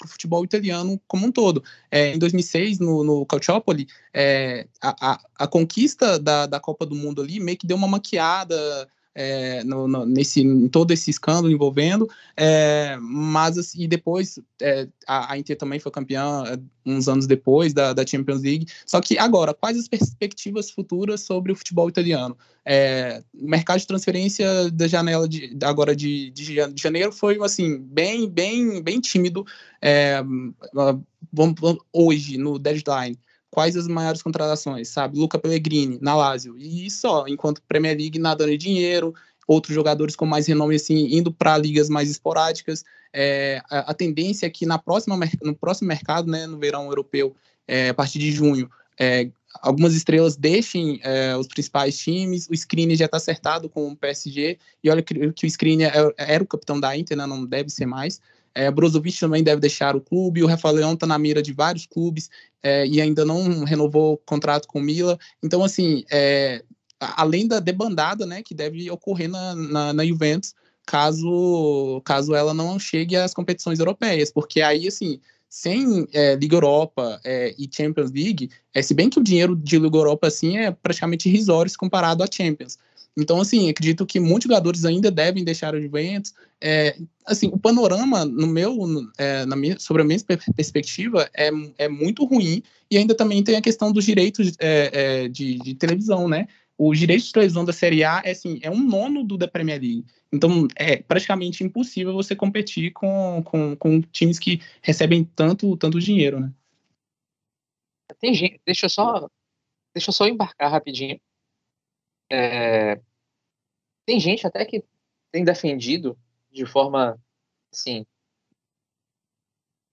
[0.05, 1.63] o futebol italiano como um todo.
[1.91, 6.95] É, em 2006, no, no Calciopoli, é, a, a, a, conquista da, da Copa do
[6.95, 11.51] Mundo ali meio que deu uma maquiada é, no, no, nesse, em todo esse escândalo
[11.51, 17.09] envolvendo, é, mas assim, e depois é, a, a, Inter também foi campeã é, uns
[17.09, 18.67] anos depois da, da, Champions League.
[18.85, 22.37] Só que agora, quais as perspectivas futuras sobre o futebol italiano?
[22.63, 28.29] É, o mercado de transferência da janela de, agora de, de, janeiro foi assim bem,
[28.29, 29.47] bem, bem tímido.
[29.81, 30.23] É,
[31.33, 31.57] vamos,
[31.91, 33.19] hoje no deadline
[33.57, 35.19] quais as maiores contratações, sabe?
[35.19, 36.59] Luca Pellegrini, na Lazio.
[36.59, 39.15] E só, enquanto Premier League nadando em dinheiro,
[39.49, 42.85] outros jogadores com mais renome assim indo para ligas mais esporádicas.
[43.15, 47.35] É, a, a, tendência é que na próxima, no próximo mercado, né, no verão europeu,
[47.67, 48.69] é, a partir de junho,
[49.01, 49.31] é,
[49.63, 52.47] algumas estrelas deixem é, os principais times.
[52.51, 56.15] O Skriniar já está acertado com o PSG e olha que, que o Skriniar era,
[56.19, 58.21] é, era, o capitão da Inter, né, não deve ser mais.
[58.57, 61.85] É, Brozovic também deve deixar o clube, o Rafael Leão está na mira de vários
[61.85, 62.31] clubes
[62.63, 65.19] é, e ainda não renovou o contrato com o Mila.
[65.43, 66.65] Então, assim, é,
[66.99, 70.55] além da debandada né, que deve ocorrer na, na, na Juventus,
[70.87, 77.21] caso, caso ela não chegue às competições europeias, porque aí, assim, sem é, Liga Europa
[77.25, 80.71] é, e Champions League, é, se bem que o dinheiro de Liga Europa, assim, é
[80.71, 82.79] praticamente irrisório comparado à Champions.
[83.17, 86.35] Então, assim, acredito que muitos jogadores ainda devem deixar o Juventus.
[86.63, 88.77] É, assim, o panorama, no meu,
[89.19, 90.19] é, na minha, sobre a minha
[90.55, 92.63] perspectiva, é, é muito ruim.
[92.91, 96.47] E ainda também tem a questão dos direitos é, é de, de televisão, né?
[96.79, 99.81] o direito de televisão da Série A é, assim, é um nono do da Premier
[99.81, 100.05] League.
[100.33, 106.41] Então, é praticamente impossível você competir com, com, com times que recebem tanto, tanto dinheiro,
[106.41, 106.53] né?
[108.21, 109.29] Tem gente, deixa eu só,
[109.95, 111.19] deixa eu só embarcar rapidinho.
[112.31, 113.01] É,
[114.05, 114.85] tem gente até que
[115.33, 116.19] tem defendido
[116.57, 117.21] de forma,
[117.71, 118.07] assim,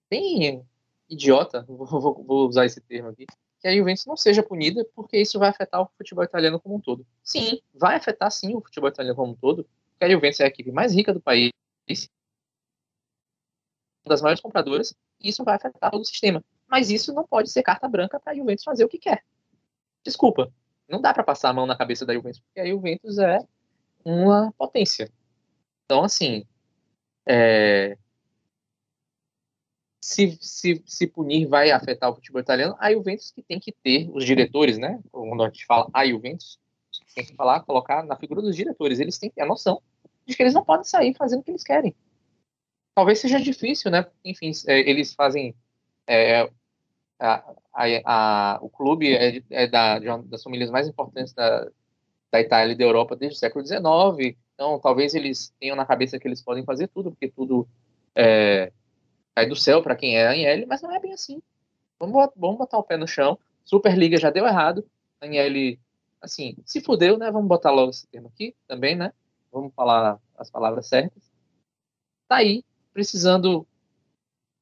[0.08, 0.66] bem
[1.08, 3.26] idiota, vou, vou, usar esse termo aqui,
[3.60, 6.80] que a Juventus não seja punida, porque isso vai afetar o futebol italiano como um
[6.80, 7.06] todo.
[7.22, 10.48] Sim, vai afetar sim o futebol italiano como um todo, porque a Juventus é a
[10.48, 11.50] equipe mais rica do país,
[14.04, 16.42] uma das maiores compradoras, e isso vai afetar todo o sistema.
[16.66, 19.22] Mas isso não pode ser carta branca para a Juventus fazer o que quer.
[20.02, 20.52] Desculpa,
[20.88, 23.38] não dá para passar a mão na cabeça da Juventus, porque a Juventus é
[24.04, 25.10] uma potência.
[25.84, 26.46] Então, assim,
[27.26, 27.96] é,
[30.00, 34.10] se, se, se punir vai afetar o futebol italiano, a Juventus que tem que ter
[34.12, 35.00] os diretores, né?
[35.10, 36.58] Quando a gente fala a Juventus,
[37.14, 38.98] tem que falar, colocar na figura dos diretores.
[38.98, 39.80] Eles têm a noção
[40.26, 41.94] de que eles não podem sair fazendo o que eles querem.
[42.94, 44.06] Talvez seja difícil, né?
[44.24, 45.54] Enfim, é, eles fazem.
[46.06, 46.50] É,
[47.18, 51.70] a, a, a, o clube é, é da, das famílias mais importantes da,
[52.30, 54.36] da Itália e da Europa desde o século XIX.
[54.54, 57.68] Então, talvez eles tenham na cabeça que eles podem fazer tudo, porque tudo
[58.14, 58.72] é,
[59.34, 61.42] cai do céu para quem é a Anhele, mas não é bem assim.
[61.98, 63.38] Vamos, vamos botar o pé no chão.
[63.64, 64.88] Superliga já deu errado.
[65.20, 65.80] A Anhele,
[66.20, 67.30] assim, se fudeu, né?
[67.30, 69.12] Vamos botar logo esse termo aqui também, né?
[69.50, 71.22] Vamos falar as palavras certas.
[72.28, 73.66] Tá aí, precisando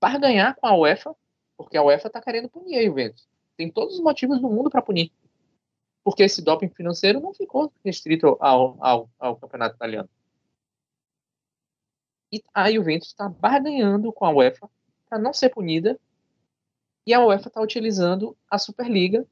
[0.01, 1.15] barganhar com a UEFA,
[1.57, 3.29] porque a UEFA tá querendo punir a Juventus.
[3.57, 5.13] Tem todos os motivos do mundo para punir.
[6.05, 10.09] Porque esse doping financeiro não ficou restrito ao, ao, ao campeonato italiano.
[12.33, 14.69] E a Juventus está barganhando com a UEFA
[15.09, 16.01] para não ser punida.
[17.07, 19.27] E a UEFA está utilizando a Superliga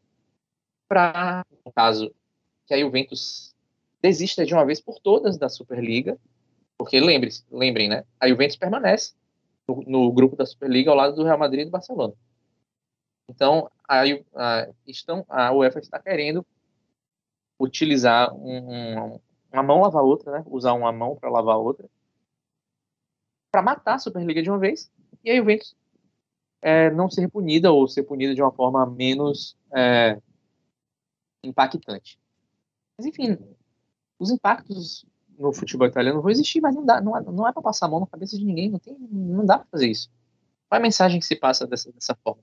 [0.87, 2.15] para, no caso,
[2.67, 3.55] que a Juventus
[4.03, 6.19] desista de uma vez por todas da Superliga.
[6.77, 8.05] Porque lembre lembrem, né?
[8.19, 9.15] A Juventus permanece
[9.67, 12.15] no, no, grupo da Superliga ao lado do Real Madrid e do Barcelona.
[13.29, 16.45] Então, a, a, estão, a UEFA está querendo
[17.61, 19.21] utilizar um, um,
[19.53, 20.45] uma mão lavar outra, né?
[20.47, 21.89] Usar uma mão para lavar outra
[23.51, 24.91] para matar a Superliga de uma vez
[25.25, 25.77] e a Juventus
[26.63, 30.21] é, não ser punida ou ser punida de uma forma menos é,
[31.43, 32.19] impactante.
[32.97, 33.37] Mas enfim,
[34.19, 35.05] os impactos
[35.39, 38.01] no futebol italiano vão existir, mas não dá, não, não é para passar a mão
[38.01, 40.11] na cabeça de ninguém, não tem, não dá para fazer isso.
[40.69, 42.43] Qual é a mensagem que se passa dessa, dessa forma?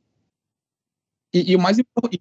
[1.38, 1.78] E, e, o mais,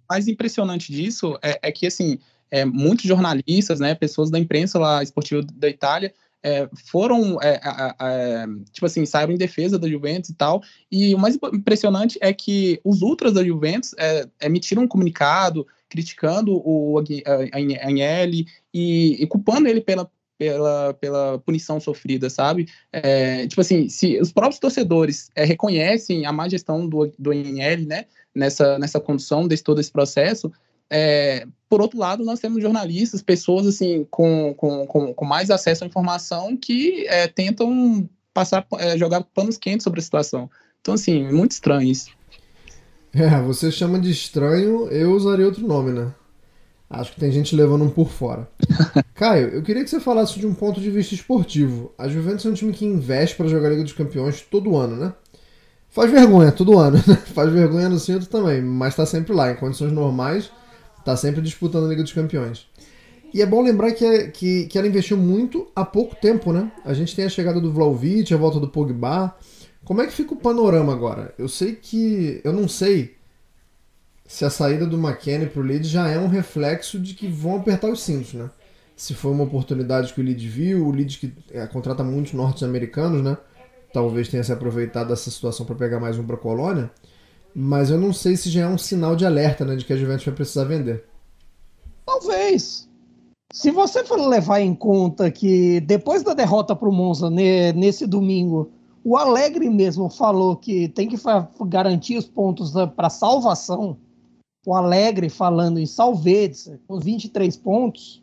[0.08, 2.18] mais impressionante disso é, é que assim,
[2.50, 7.60] é, muitos jornalistas, né, pessoas da imprensa lá esportiva da Itália é, foram, é,
[8.00, 10.62] é, tipo assim, saíram em defesa da Juventus e tal.
[10.90, 16.52] E o mais impressionante é que os ultras da Juventus é, emitiram um comunicado criticando
[16.52, 22.68] o Agnelli e, e culpando ele pela, pela, pela punição sofrida, sabe?
[22.92, 27.86] É, tipo assim, se os próprios torcedores é, reconhecem a má gestão do, do Agnelli,
[27.86, 30.52] né, nessa, nessa condução desse todo esse processo,
[30.88, 35.84] é, por outro lado, nós temos jornalistas, pessoas assim com, com, com, com mais acesso
[35.84, 40.50] à informação que é, tentam passar, é, jogar panos quentes sobre a situação.
[40.80, 42.10] Então, assim, muito estranho isso.
[43.12, 46.12] É, você chama de estranho, eu usaria outro nome, né?
[46.88, 48.48] Acho que tem gente levando um por fora.
[49.14, 51.92] Caio, eu queria que você falasse de um ponto de vista esportivo.
[51.98, 54.96] A Juventus é um time que investe para jogar a Liga dos Campeões todo ano,
[54.96, 55.12] né?
[55.88, 57.16] Faz vergonha todo ano, né?
[57.34, 59.50] Faz vergonha no centro também, mas tá sempre lá.
[59.50, 60.50] Em condições normais,
[61.06, 62.66] Tá sempre disputando a Liga dos Campeões.
[63.32, 66.72] E é bom lembrar que, é, que, que ela investiu muito há pouco tempo, né?
[66.84, 69.32] A gente tem a chegada do Vlaovic, a volta do Pogba.
[69.84, 71.32] Como é que fica o panorama agora?
[71.38, 72.40] Eu sei que.
[72.42, 73.14] Eu não sei
[74.26, 77.90] se a saída do McKennie pro Leeds já é um reflexo de que vão apertar
[77.90, 78.50] os cintos, né?
[78.96, 83.22] Se foi uma oportunidade que o Leeds viu, o Leeds que é, contrata muitos norte-americanos,
[83.22, 83.36] né?
[83.92, 86.90] Talvez tenha se aproveitado dessa situação para pegar mais um para Colônia.
[87.54, 89.96] Mas eu não sei se já é um sinal de alerta, né, de que a
[89.96, 91.04] Juventus vai precisar vender.
[92.04, 92.86] Talvez.
[93.52, 98.70] Se você for levar em conta que depois da derrota para o Monza nesse domingo,
[99.08, 101.16] O Alegre mesmo falou que tem que
[101.68, 103.96] garantir os pontos para salvação.
[104.66, 108.20] O Alegre falando em salvetes, com 23 pontos,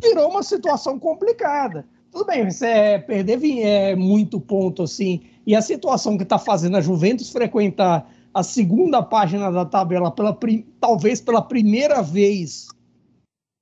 [0.00, 1.86] virou uma situação complicada.
[2.12, 6.76] Tudo bem, você é, perder é, muito ponto assim, e a situação que está fazendo
[6.76, 10.38] a Juventus frequentar a segunda página da tabela, pela,
[10.78, 12.68] talvez pela primeira vez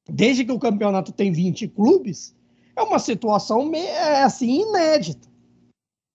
[0.08, 2.34] desde que o campeonato tem 20 clubes,
[2.74, 5.28] é uma situação é, assim inédita.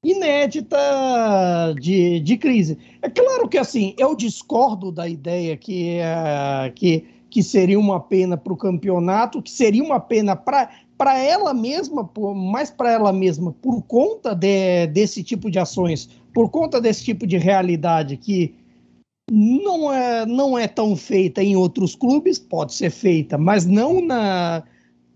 [0.03, 2.77] Inédita de, de crise.
[3.03, 8.35] É claro que assim, eu discordo da ideia que, uh, que, que seria uma pena
[8.35, 13.83] para o campeonato, que seria uma pena para ela mesma, mais para ela mesma, por
[13.83, 18.55] conta de, desse tipo de ações, por conta desse tipo de realidade que
[19.31, 24.63] não é, não é tão feita em outros clubes, pode ser feita, mas não na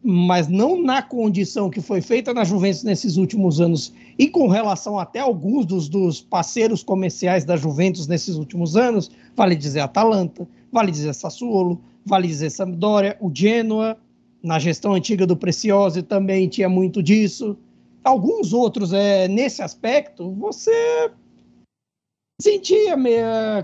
[0.07, 4.99] mas não na condição que foi feita na Juventus nesses últimos anos e com relação
[4.99, 10.91] até alguns dos, dos parceiros comerciais da Juventus nesses últimos anos, vale dizer Atalanta, vale
[10.91, 13.97] dizer Sassuolo, vale dizer Sampdoria, o Genoa,
[14.43, 17.57] na gestão antiga do Preciosi também tinha muito disso.
[18.03, 21.09] Alguns outros, é, nesse aspecto, você
[22.39, 22.95] sentia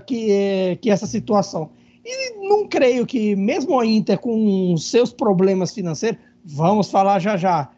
[0.04, 1.70] que, que essa situação.
[2.04, 7.70] E não creio que, mesmo a Inter com seus problemas financeiros, vamos falar já já,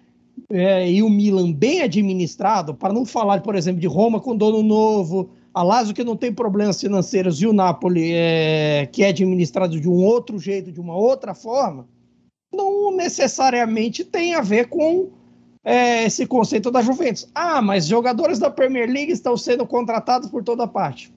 [0.50, 4.62] é, e o Milan bem administrado, para não falar, por exemplo, de Roma com dono
[4.62, 9.80] novo, a Lazio que não tem problemas financeiros e o Napoli é, que é administrado
[9.80, 11.86] de um outro jeito, de uma outra forma,
[12.52, 15.10] não necessariamente tem a ver com
[15.64, 17.28] é, esse conceito da Juventus.
[17.34, 21.12] Ah, mas jogadores da Premier League estão sendo contratados por toda parte.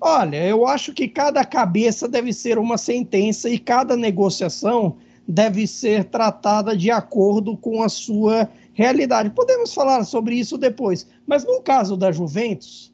[0.00, 6.04] Olha, eu acho que cada cabeça deve ser uma sentença e cada negociação deve ser
[6.04, 9.30] tratada de acordo com a sua realidade.
[9.30, 12.92] Podemos falar sobre isso depois, mas no caso da Juventus,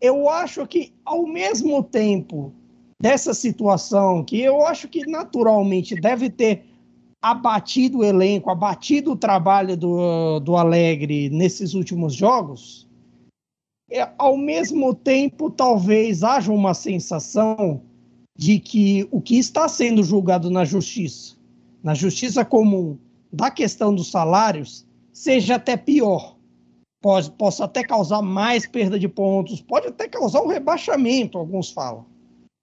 [0.00, 2.52] eu acho que ao mesmo tempo
[3.00, 6.64] dessa situação, que eu acho que naturalmente deve ter
[7.20, 12.86] abatido o elenco, abatido o trabalho do, do Alegre nesses últimos jogos,
[13.90, 17.82] é, ao mesmo tempo talvez haja uma sensação
[18.36, 21.36] de que o que está sendo julgado na justiça,
[21.84, 22.96] na justiça comum,
[23.30, 26.38] da questão dos salários, seja até pior.
[27.02, 32.06] Pode, possa até causar mais perda de pontos, pode até causar um rebaixamento, alguns falam.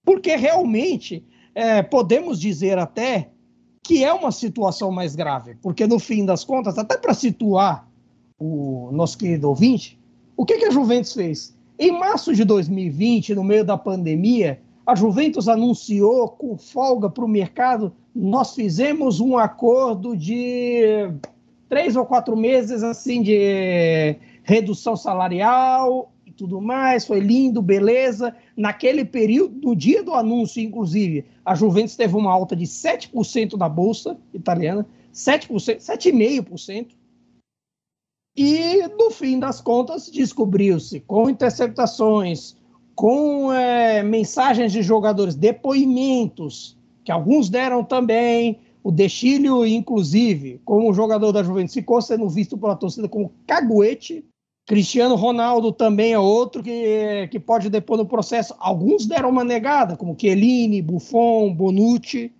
[0.04, 3.30] Porque realmente é, podemos dizer até
[3.84, 7.88] que é uma situação mais grave, porque no fim das contas, até para situar
[8.40, 10.00] o nosso querido ouvinte,
[10.36, 11.56] o que, que a Juventus fez?
[11.78, 17.28] Em março de 2020, no meio da pandemia, a Juventus anunciou com folga para o
[17.28, 21.12] mercado, nós fizemos um acordo de
[21.70, 28.36] três ou quatro meses assim de redução salarial e tudo mais, foi lindo, beleza.
[28.58, 33.70] Naquele período, no dia do anúncio, inclusive, a Juventus teve uma alta de 7% na
[33.70, 36.88] bolsa italiana, 7%, 7,5%.
[38.36, 42.56] E, no fim das contas, descobriu-se, com interceptações,
[42.96, 51.32] com é, mensagens de jogadores, depoimentos, que alguns deram também, o Dechilho, inclusive, como jogador
[51.32, 54.26] da Juventus, ficou sendo visto pela torcida como caguete,
[54.68, 58.56] Cristiano Ronaldo também é outro que, que pode depor no processo.
[58.60, 62.32] Alguns deram uma negada, como Chiellini, Buffon, Bonucci.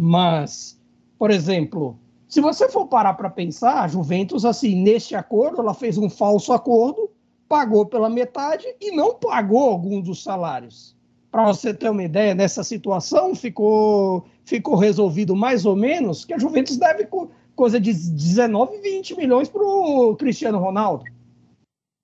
[0.00, 0.78] Mas,
[1.18, 1.96] por exemplo,
[2.28, 6.52] se você for parar para pensar, a Juventus, assim, neste acordo, ela fez um falso
[6.52, 7.10] acordo,
[7.52, 10.96] pagou pela metade e não pagou alguns dos salários.
[11.30, 16.38] Para você ter uma ideia, nessa situação ficou, ficou resolvido mais ou menos que a
[16.38, 17.06] Juventus deve
[17.54, 21.04] coisa de 19, 20 milhões para o Cristiano Ronaldo.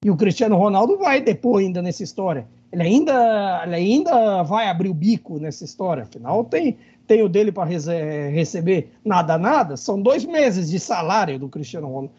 [0.04, 2.46] E o Cristiano Ronaldo vai depor ainda nessa história.
[2.70, 6.02] Ele ainda, ele ainda vai abrir o bico nessa história.
[6.02, 9.78] Afinal, tem, tem o dele para receber nada, nada.
[9.78, 12.10] São dois meses de salário do Cristiano Ronaldo.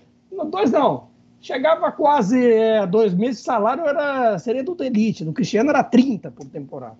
[0.49, 1.18] Dois não.
[1.41, 5.23] Chegava quase é, dois meses salário, era, seria do Elite.
[5.23, 6.97] Do Cristiano era 30 por temporada.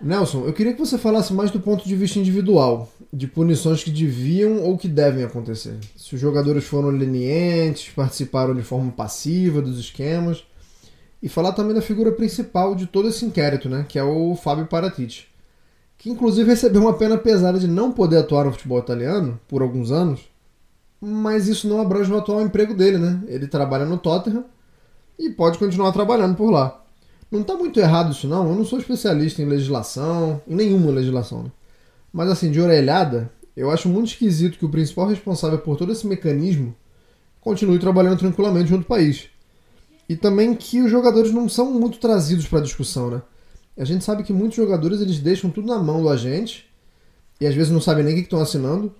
[0.00, 3.90] Nelson, eu queria que você falasse mais do ponto de vista individual, de punições que
[3.90, 5.78] deviam ou que devem acontecer.
[5.96, 10.44] Se os jogadores foram lenientes, participaram de forma passiva dos esquemas,
[11.22, 14.66] e falar também da figura principal de todo esse inquérito, né, que é o Fábio
[14.66, 15.24] Paratici,
[15.96, 19.90] que inclusive recebeu uma pena pesada de não poder atuar no futebol italiano por alguns
[19.90, 20.20] anos,
[21.04, 23.22] mas isso não abrange o atual emprego dele, né?
[23.26, 24.44] Ele trabalha no Tottenham
[25.18, 26.82] e pode continuar trabalhando por lá.
[27.30, 31.44] Não está muito errado isso não, eu não sou especialista em legislação, em nenhuma legislação,
[31.44, 31.52] né?
[32.12, 36.06] Mas assim, de orelhada, eu acho muito esquisito que o principal responsável por todo esse
[36.06, 36.74] mecanismo
[37.40, 39.28] continue trabalhando tranquilamente junto ao país.
[40.08, 43.22] E também que os jogadores não são muito trazidos para discussão, né?
[43.76, 46.66] A gente sabe que muitos jogadores eles deixam tudo na mão do agente
[47.40, 48.94] e às vezes não sabem nem o que estão assinando.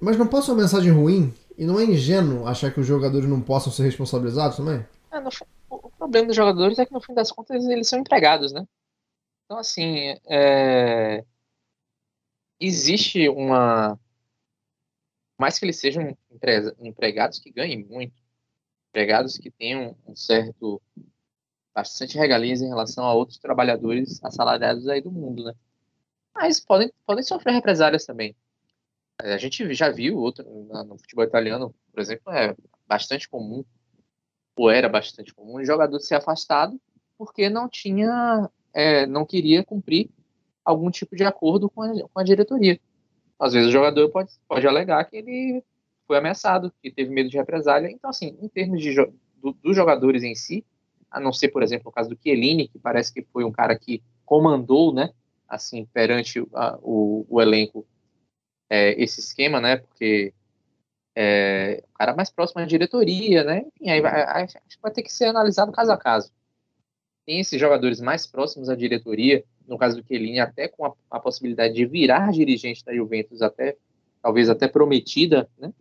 [0.00, 3.40] Mas não ser uma mensagem ruim e não é ingênuo achar que os jogadores não
[3.40, 4.84] possam ser responsabilizados também?
[5.10, 5.30] É, no,
[5.70, 8.66] o problema dos jogadores é que no fim das contas eles são empregados, né?
[9.44, 11.24] Então, assim, é...
[12.60, 13.98] existe uma.
[15.38, 16.16] Mais que eles sejam
[16.80, 18.14] empregados que ganhem muito,
[18.90, 20.80] empregados que tenham um certo.
[21.74, 25.54] bastante regalias em relação a outros trabalhadores assalariados aí do mundo, né?
[26.34, 28.34] Mas podem, podem sofrer represálias também.
[29.22, 32.54] É, a gente já viu outro, no futebol italiano, por exemplo, é
[32.86, 33.64] bastante comum,
[34.56, 36.80] ou era bastante comum, o jogador ser afastado
[37.18, 40.10] porque não tinha é, não queria cumprir
[40.64, 42.78] algum tipo de acordo com a, com a diretoria.
[43.38, 45.62] Às vezes o jogador pode, pode alegar que ele
[46.06, 47.90] foi ameaçado, que teve medo de represália.
[47.90, 50.64] Então, assim, em termos de, do, dos jogadores em si,
[51.10, 53.78] a não ser, por exemplo, o caso do Chiellini, que parece que foi um cara
[53.78, 55.10] que comandou, né,
[55.48, 57.86] assim, perante a, o, o, elenco
[58.68, 60.32] é, esse esquema, né, porque
[61.14, 64.46] é, o cara mais próximo à diretoria, né, enfim, aí vai,
[64.82, 66.30] vai ter que ser analisado caso a caso
[67.26, 71.18] tem esses jogadores mais próximos à diretoria, no caso do Chiellini, até com a, a,
[71.18, 73.76] possibilidade de virar dirigente da Juventus, até
[74.22, 75.72] talvez até prometida, né?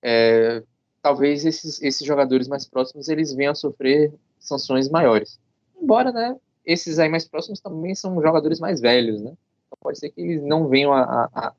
[0.00, 0.62] É,
[1.02, 5.40] talvez esses, esses jogadores mais próximos eles venham a sofrer sanções maiores.
[5.76, 9.32] Embora, né, esses aí mais próximos também são jogadores mais velhos, né?
[9.66, 11.52] Então pode ser que eles não venham a, a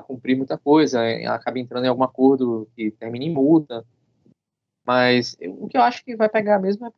[0.00, 3.84] cumprir muita coisa, acabe entrando em algum acordo que termine em multa.
[4.86, 6.90] Mas o que eu acho que vai pegar mesmo é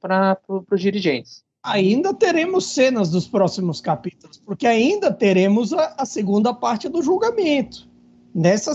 [0.00, 1.42] para os dirigentes.
[1.62, 7.88] Ainda teremos cenas dos próximos capítulos, porque ainda teremos a, a segunda parte do julgamento.
[8.34, 8.72] Nessa,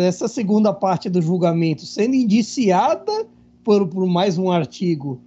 [0.00, 3.26] nessa segunda parte do julgamento, sendo indiciada
[3.62, 5.20] por, por mais um artigo,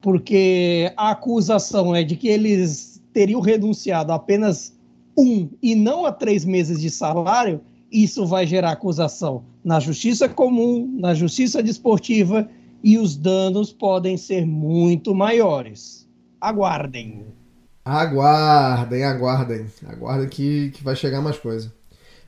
[0.00, 4.75] porque a acusação é de que eles teriam renunciado a apenas
[5.16, 7.60] um e não a três meses de salário,
[7.90, 12.48] isso vai gerar acusação na justiça comum, na justiça desportiva
[12.84, 16.08] e os danos podem ser muito maiores.
[16.40, 17.24] Aguardem.
[17.84, 19.66] Aguardem, aguardem.
[19.84, 21.72] Aguardem que, que vai chegar mais coisa.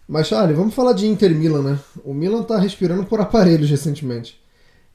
[0.08, 1.78] Mas, Charlie, vamos falar de Inter Milan, né?
[2.04, 4.40] O Milan tá respirando por aparelhos recentemente.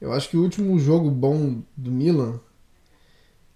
[0.01, 2.41] Eu acho que o último jogo bom do Milan.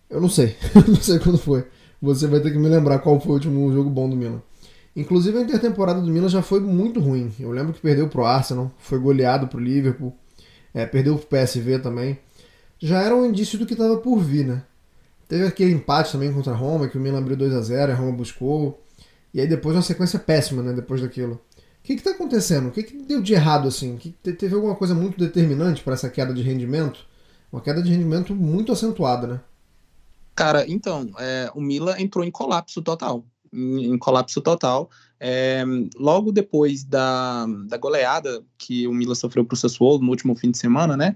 [0.10, 0.56] Eu não sei.
[0.88, 1.66] não sei quando foi.
[2.02, 4.42] Você vai ter que me lembrar qual foi o último jogo bom do Milan.
[4.96, 7.32] Inclusive a intertemporada do Milan já foi muito ruim.
[7.40, 10.14] Eu lembro que perdeu pro Arsenal, foi goleado pro Liverpool
[10.78, 12.20] é, perdeu o PSV também.
[12.78, 14.62] Já era um indício do que estava por vir, né?
[15.28, 17.96] Teve aquele empate também contra a Roma, que o Milan abriu 2 a 0 a
[17.96, 18.80] Roma buscou.
[19.34, 20.74] E aí depois uma sequência péssima, né?
[20.74, 21.34] Depois daquilo.
[21.34, 21.40] O
[21.84, 22.68] que está acontecendo?
[22.68, 23.98] O que, que, deu de errado assim?
[23.98, 27.00] Que teve alguma coisa muito determinante para essa queda de rendimento?
[27.52, 29.40] Uma queda de rendimento muito acentuada, né?
[30.38, 33.26] Cara, então, é, o Milan entrou em colapso total.
[33.52, 34.88] Em, em colapso total.
[35.20, 35.64] É,
[35.96, 40.52] logo depois da, da goleada que o Milan sofreu para o Sassuolo no último fim
[40.52, 41.16] de semana, né?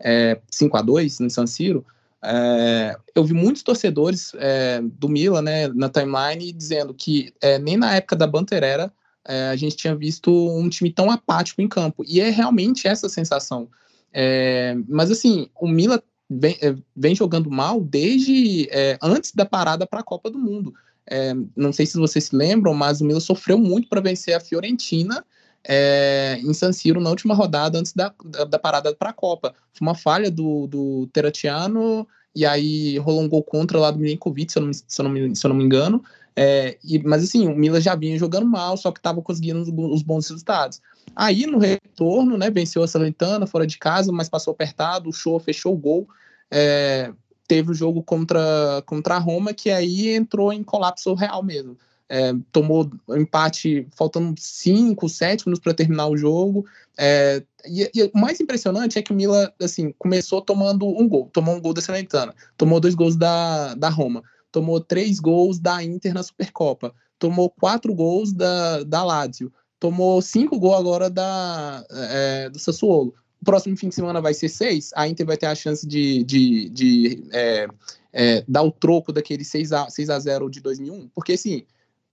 [0.00, 1.84] É, 5 a 2 no San Siro,
[2.24, 7.76] é, eu vi muitos torcedores é, do Milan né, na timeline dizendo que é, nem
[7.76, 8.90] na época da Banterera
[9.28, 12.02] é, a gente tinha visto um time tão apático em campo.
[12.08, 13.68] E é realmente essa sensação.
[14.10, 18.68] É, mas assim, o Milan vem, é, vem jogando mal desde
[19.02, 20.74] antes da parada para a Copa do Mundo.
[21.06, 24.40] É, não sei se vocês se lembram, mas o Milan sofreu muito para vencer a
[24.40, 25.24] Fiorentina
[25.66, 29.54] é, em San Siro na última rodada antes da, da, da parada para a Copa.
[29.72, 34.52] Foi uma falha do, do Teratiano e aí rolou um gol contra lá do Milinkovic,
[34.52, 36.02] se eu não, se eu não, me, se eu não me engano.
[36.36, 39.68] É, e, mas assim, o Milan já vinha jogando mal, só que estava conseguindo os,
[39.68, 40.80] os, bons resultados.
[41.14, 45.38] Aí no retorno, né, venceu a Salernitana fora de casa, mas passou apertado, o show
[45.38, 46.08] fechou o gol.
[46.50, 47.12] É,
[47.46, 51.76] teve o jogo contra, contra a Roma, que aí entrou em colapso real mesmo.
[52.14, 56.64] É, tomou empate faltando 5, 7 minutos para terminar o jogo.
[56.96, 61.28] É, e, e, o mais impressionante é que o Milan assim, começou tomando um gol.
[61.32, 65.82] Tomou um gol da Salernitana, tomou dois gols da, da Roma, tomou três gols da
[65.82, 72.48] Inter na Supercopa, tomou quatro gols da, da Lazio, tomou cinco gols agora da, é,
[72.48, 73.12] do Sassuolo
[73.44, 76.70] próximo fim de semana vai ser seis, a Inter vai ter a chance de, de,
[76.70, 77.68] de é,
[78.12, 81.64] é, dar o troco daquele 6 a, 6 a 0 de 2001, porque assim,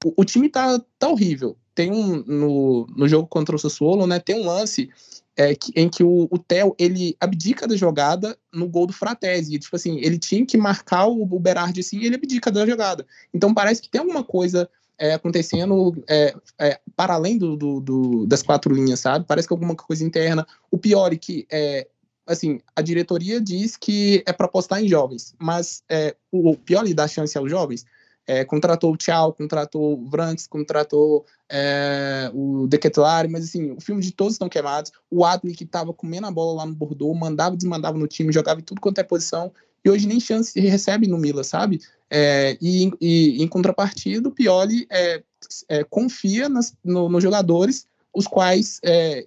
[0.04, 1.58] o, o, time tá, tá horrível.
[1.74, 4.90] Tem um, no, no jogo contra o Sassuolo, né, tem um lance
[5.36, 9.58] é, que, em que o, o Theo, ele abdica da jogada no gol do Fratesi,
[9.58, 13.06] tipo assim, ele tinha que marcar o, o Berardi assim, e ele abdica da jogada.
[13.34, 18.28] Então parece que tem alguma coisa é, acontecendo é, é, para além do, do, do,
[18.28, 19.26] das quatro linhas, sabe?
[19.26, 20.46] Parece que alguma coisa interna.
[20.70, 21.88] O pior é que é,
[22.28, 26.94] assim, a diretoria diz que é para apostar em jovens, mas é, o, o Pioli
[26.94, 27.86] dá chance aos jovens.
[28.28, 34.02] É, contratou o Tchau, contratou o Vranks, contratou é, o Dequetelari, mas assim, o filme
[34.02, 34.92] de todos estão queimados.
[35.10, 38.32] O Adli, que estava comendo a bola lá no Bordeaux, mandava e desmandava no time,
[38.32, 39.52] jogava em tudo quanto é posição,
[39.84, 41.82] e hoje nem chance recebe no Mila, sabe?
[42.10, 45.24] É, e, e, em contrapartida, o Pioli é,
[45.68, 49.26] é, confia nas, no, nos jogadores, os quais é,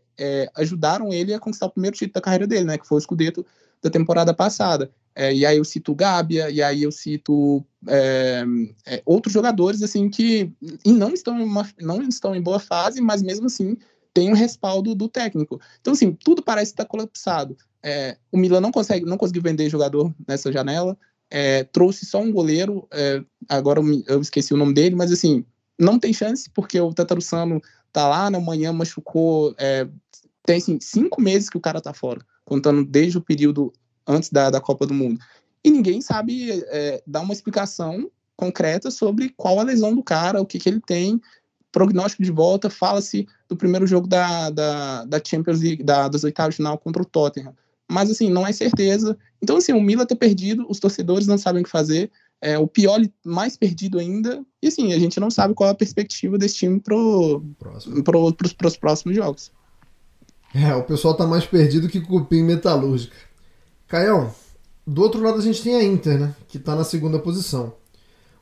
[0.55, 2.79] ajudaram ele a conquistar o primeiro título da carreira dele, né?
[2.79, 3.45] Que foi o Scudetto
[3.83, 4.91] da temporada passada.
[5.17, 8.45] É, e aí eu cito Gábia, e aí eu cito é,
[8.85, 10.51] é, outros jogadores assim que
[10.85, 13.77] não estão, em uma, não estão em boa fase, mas mesmo assim
[14.13, 15.61] tem um respaldo do técnico.
[15.81, 17.57] Então, assim, tudo parece estar colapsado.
[17.83, 20.97] É, o Milan não consegue, não conseguiu vender jogador nessa janela,
[21.31, 25.45] é, trouxe só um goleiro, é, agora eu, eu, esqueci o nome dele, mas assim,
[25.79, 27.61] não tem chance, porque o Tatarussano
[27.93, 29.55] tá lá, na manhã machucou,
[30.45, 33.73] tem assim, cinco meses que o cara tá fora, contando desde o período
[34.07, 35.21] antes da, da Copa do Mundo.
[35.63, 40.47] E ninguém sabe é, dar uma explicação concreta sobre qual a lesão do cara, o
[40.47, 41.21] que, que ele tem,
[41.73, 46.55] prognóstico de volta, fala-se do primeiro jogo da, da, da Champions League, da, das oitavas
[46.55, 47.55] de final contra o Tottenham.
[47.91, 49.17] Mas, assim, não é certeza.
[49.43, 52.67] Então, assim, o Milan tá perdido, os torcedores não sabem o que fazer, é, o
[52.67, 56.57] Pioli mais perdido ainda, e, assim, a gente não sabe qual é a perspectiva desse
[56.57, 57.43] time pro,
[58.05, 59.51] pro, pros, pros próximos jogos.
[60.55, 63.17] É, o pessoal tá mais perdido que cupim metalúrgica.
[63.95, 64.35] Caião,
[64.85, 66.35] do outro lado a gente tem a Inter, né?
[66.49, 67.75] Que tá na segunda posição.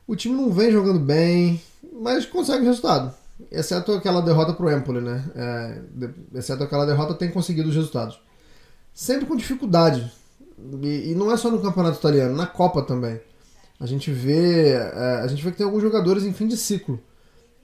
[0.07, 1.61] O time não vem jogando bem,
[2.01, 3.13] mas consegue resultado.
[3.51, 5.23] Exceto aquela derrota pro Empoli, né?
[5.35, 5.81] É,
[6.33, 8.19] exceto aquela derrota, tem conseguido os resultados.
[8.95, 10.11] Sempre com dificuldade.
[10.81, 13.21] E, e, não é só no campeonato italiano, na Copa também.
[13.79, 14.71] A gente vê.
[14.71, 16.99] É, a gente vê que tem alguns jogadores em fim de ciclo.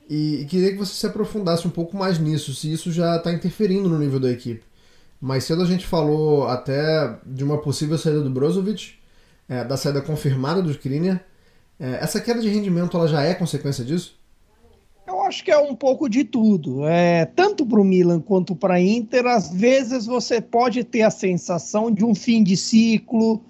[0.08, 3.34] E, e queria que você se aprofundasse um pouco mais nisso, se isso já está
[3.34, 4.69] interferindo no nível da equipe.
[5.20, 8.94] Mais cedo a gente falou até de uma possível saída do Brozovic,
[9.48, 11.24] é, da saída confirmada do Skriniar.
[11.80, 14.18] É, essa queda de rendimento ela já é consequência disso?
[15.06, 16.86] Eu acho que é um pouco de tudo.
[16.86, 21.10] É, tanto para o Milan quanto para a Inter, às vezes você pode ter a
[21.10, 23.42] sensação de um fim de ciclo,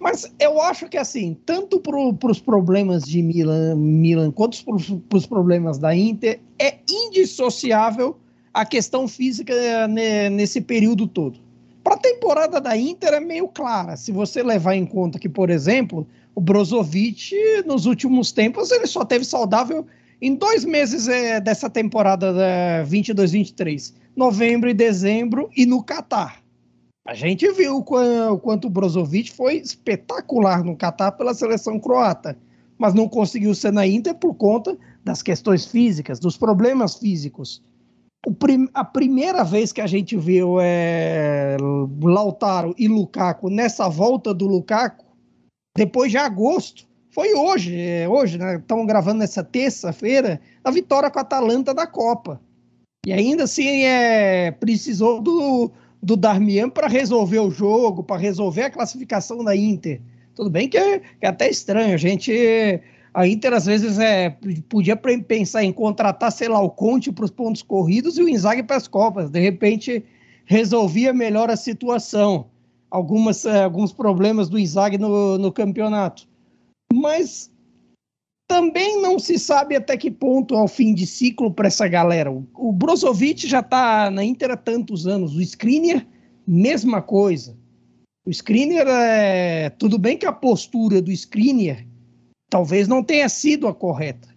[0.00, 5.26] mas eu acho que assim, tanto para os problemas de Milan, Milan quanto para os
[5.26, 8.16] problemas da Inter, é indissociável
[8.52, 11.40] a questão física né, nesse período todo.
[11.82, 13.96] Para a temporada da Inter é meio clara.
[13.96, 17.34] Se você levar em conta que, por exemplo, o Brozovic,
[17.66, 19.86] nos últimos tempos, ele só teve saudável
[20.20, 26.40] em dois meses é, dessa temporada da 22-23, novembro e dezembro, e no Catar.
[27.04, 32.38] A gente viu o quanto o Brozovic foi espetacular no Catar pela seleção croata,
[32.78, 37.60] mas não conseguiu ser na Inter por conta das questões físicas, dos problemas físicos
[38.30, 41.56] prim a primeira vez que a gente viu é,
[42.02, 45.04] Lautaro e Lukaku nessa volta do Lukaku,
[45.76, 48.56] depois de agosto, foi hoje, é, hoje, né?
[48.56, 52.40] Estamos gravando nessa terça-feira, a vitória com a Atalanta da Copa.
[53.06, 58.70] E ainda assim é, precisou do, do Darmian para resolver o jogo, para resolver a
[58.70, 60.00] classificação da Inter.
[60.34, 62.32] Tudo bem que é, que é até estranho, a gente
[63.14, 64.36] a Inter, às vezes, é,
[64.68, 68.62] podia pensar em contratar, sei lá, o Conte para os pontos corridos e o Inzaghi
[68.62, 69.30] para as Copas.
[69.30, 70.02] De repente,
[70.46, 72.46] resolvia melhor a situação.
[72.90, 76.26] Algumas, é, alguns problemas do Inzaghi no, no campeonato.
[76.92, 77.50] Mas
[78.48, 82.32] também não se sabe até que ponto é o fim de ciclo para essa galera.
[82.32, 85.36] O, o Brozovic já está na Inter há tantos anos.
[85.36, 86.06] O Skriniar,
[86.46, 87.58] mesma coisa.
[88.24, 89.68] O Skriniar, é...
[89.68, 91.91] tudo bem que a postura do Skriniar
[92.52, 94.28] talvez não tenha sido a correta,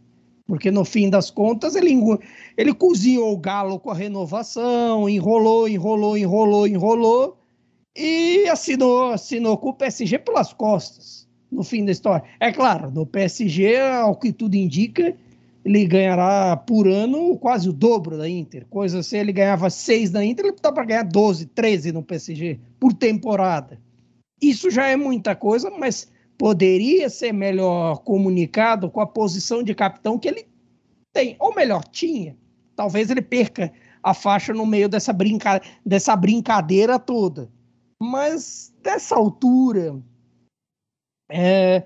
[0.47, 1.93] porque no fim das contas ele,
[2.55, 7.37] ele cozinhou o galo com a renovação, enrolou, enrolou, enrolou, enrolou
[7.93, 12.23] e assinou, assinou com o PSG pelas costas, no fim da história.
[12.39, 15.13] É claro, no PSG, ao que tudo indica,
[15.65, 18.65] ele ganhará por ano quase o dobro da Inter.
[18.69, 22.61] Coisa assim, ele ganhava seis da Inter, ele está para ganhar 12, 13 no PSG
[22.79, 23.77] por temporada.
[24.41, 30.19] Isso já é muita coisa, mas poderia ser melhor comunicado com a posição de capitão
[30.19, 30.47] que ele
[31.13, 32.37] tem, ou melhor, tinha.
[32.75, 33.71] Talvez ele perca
[34.03, 37.49] a faixa no meio dessa, brinca dessa brincadeira toda.
[38.01, 40.01] Mas dessa altura,
[41.29, 41.83] é,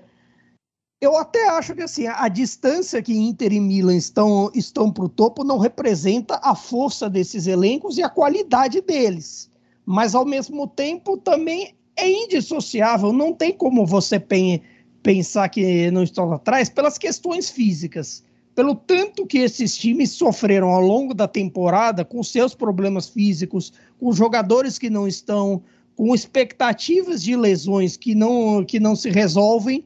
[1.00, 5.08] eu até acho que assim, a, distância que Inter e Milan estão, estão para o
[5.08, 9.50] topo não representa a força desses elencos e a qualidade deles.
[9.86, 14.62] Mas, ao mesmo tempo, também é indissociável, não tem como você pen
[15.02, 18.22] pensar que não estão atrás pelas questões físicas.
[18.54, 24.12] Pelo tanto que esses times sofreram ao longo da temporada com seus problemas físicos, com
[24.12, 25.62] jogadores que não estão
[25.96, 29.84] com expectativas de lesões que não, que não se resolvem,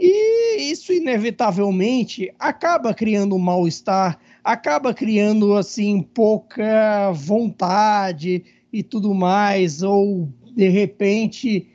[0.00, 9.82] e isso inevitavelmente acaba criando um mal-estar, acaba criando assim pouca vontade e tudo mais,
[9.82, 11.68] ou de repente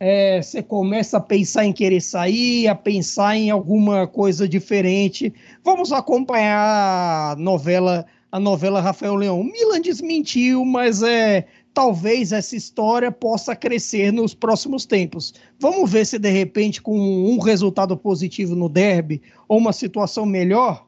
[0.00, 5.32] é, você começa a pensar em querer sair, a pensar em alguma coisa diferente.
[5.64, 9.42] Vamos acompanhar a novela, a novela Rafael Leão.
[9.42, 15.34] Milan desmentiu, mas é talvez essa história possa crescer nos próximos tempos.
[15.60, 20.86] Vamos ver se de repente com um resultado positivo no derby ou uma situação melhor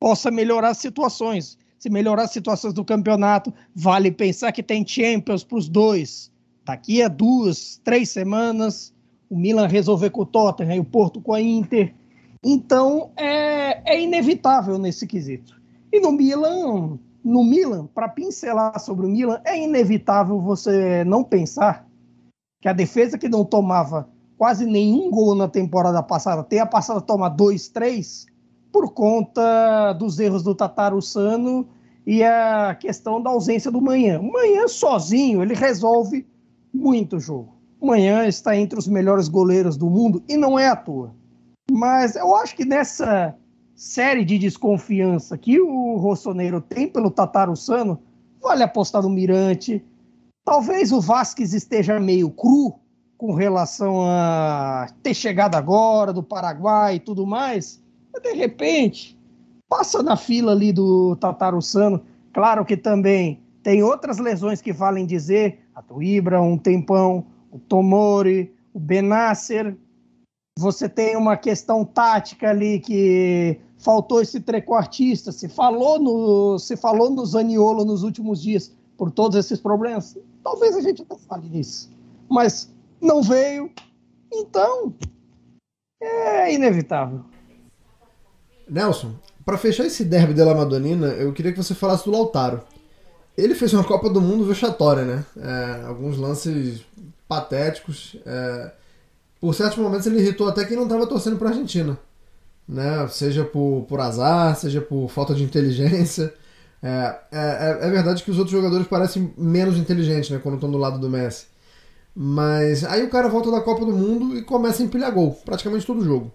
[0.00, 1.58] possa melhorar as situações.
[1.78, 6.30] Se melhorar as situações do campeonato, vale pensar que tem Champions para os dois
[6.68, 8.92] Daqui a duas, três semanas,
[9.30, 11.94] o Milan resolver com o Tottenham e o Porto com a Inter.
[12.44, 15.58] Então, é, é inevitável nesse quesito.
[15.90, 21.88] E no Milan, no Milan, para pincelar sobre o Milan, é inevitável você não pensar
[22.60, 24.06] que a defesa que não tomava
[24.36, 26.66] quase nenhum gol na temporada passada, tem a
[27.00, 28.26] tomar dois, três,
[28.72, 31.68] por conta dos erros do Tatarussano
[32.06, 34.20] e a questão da ausência do Manhã.
[34.20, 36.26] O Manhã sozinho, ele resolve
[36.72, 37.56] muito jogo.
[37.80, 41.14] Manhã está entre os melhores goleiros do mundo e não é à toa.
[41.70, 43.36] Mas eu acho que nessa
[43.74, 48.00] série de desconfiança que o Rossoneiro tem pelo Tatarussano,
[48.42, 49.84] vale apostar no Mirante.
[50.44, 52.74] Talvez o Vasquez esteja meio cru
[53.16, 57.80] com relação a ter chegado agora do Paraguai e tudo mais.
[58.22, 59.18] De repente,
[59.68, 62.02] passa na fila ali do Tatarussano.
[62.32, 68.52] Claro que também tem outras lesões que valem dizer a Tuibra um tempão, o Tomori,
[68.72, 69.76] o Benasser.
[70.58, 75.30] Você tem uma questão tática ali que faltou esse trequartista.
[75.30, 80.18] Se falou no, se falou no Zaniolo nos últimos dias por todos esses problemas.
[80.42, 81.90] Talvez a gente até fale nisso.
[82.28, 83.70] Mas não veio.
[84.32, 84.92] Então,
[86.02, 87.24] é inevitável.
[88.68, 89.14] Nelson,
[89.44, 92.60] para fechar esse derby da Madonina, eu queria que você falasse do Lautaro.
[93.36, 95.24] Ele fez uma Copa do Mundo vexatória, né?
[95.36, 96.80] É, alguns lances
[97.28, 98.16] patéticos.
[98.26, 98.72] É,
[99.40, 101.98] por certos momentos ele irritou até quem não estava torcendo para Argentina.
[102.68, 103.06] Né?
[103.08, 106.34] Seja por, por azar, seja por falta de inteligência.
[106.82, 110.78] É, é, é, verdade que os outros jogadores parecem menos inteligentes né, quando estão do
[110.78, 111.46] lado do Messi.
[112.14, 115.86] Mas aí o cara volta da Copa do Mundo e começa a empilhar gol, praticamente
[115.86, 116.32] todo jogo.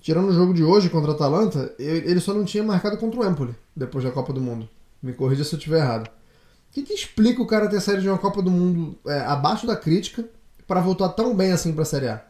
[0.00, 3.26] Tirando o jogo de hoje contra a Atalanta, ele só não tinha marcado contra o
[3.26, 4.68] Empoli depois da Copa do Mundo.
[5.02, 6.08] Me corrija se eu estiver errado.
[6.08, 9.66] O que, que, explica o cara ter saído de uma Copa do Mundo é, abaixo
[9.66, 10.28] da crítica
[10.66, 12.24] para voltar tão bem assim para a Série A?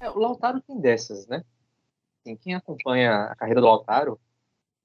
[0.00, 1.44] É, o Lautaro tem dessas, né?
[2.20, 4.18] Assim, quem acompanha a carreira do Lautaro,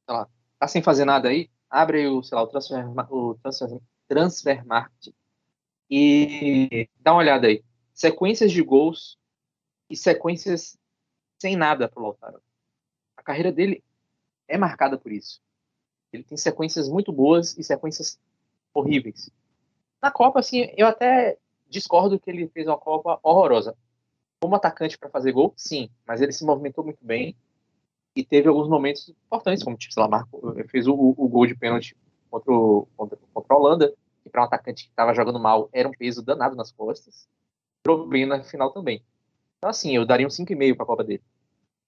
[0.06, 0.28] sei lá,
[0.60, 5.14] tá sem fazer nada aí, abre o, sei lá, o Transfer, o transfer, transfer Market
[5.90, 7.64] e dá uma olhada aí.
[7.94, 9.18] Sequências de gols
[9.90, 10.78] e sequências
[11.42, 12.40] sem nada pro Lautaro.
[13.18, 13.84] A carreira dele
[14.48, 15.42] é marcada por isso.
[16.14, 18.20] Ele tem sequências muito boas e sequências
[18.72, 19.32] horríveis.
[20.00, 23.76] Na Copa, assim, eu até discordo que ele fez uma Copa horrorosa.
[24.40, 27.36] Como atacante para fazer gol, sim, mas ele se movimentou muito bem
[28.16, 31.56] e teve alguns momentos importantes, como tipo, sei lá, Marco, fez o, o, gol de
[31.56, 31.96] pênalti
[32.30, 35.90] contra, o, contra, contra a Holanda, que para um atacante que estava jogando mal era
[35.90, 37.28] um peso danado nas costas.
[37.82, 39.04] Problema na final também.
[39.62, 41.22] Então, assim, eu daria um 5,5 para a Copa dele.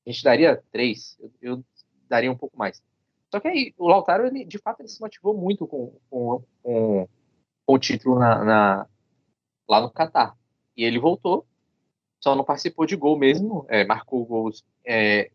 [0.05, 1.65] A gente daria 3, eu, eu
[2.07, 2.83] daria um pouco mais.
[3.31, 7.09] Só que aí, o Lautaro, ele, de fato, ele se motivou muito com, com, com,
[7.65, 8.87] com o título na, na,
[9.67, 10.37] lá no Catar.
[10.77, 11.47] E ele voltou,
[12.21, 15.31] só não participou de gol mesmo, é, marcou gols, é,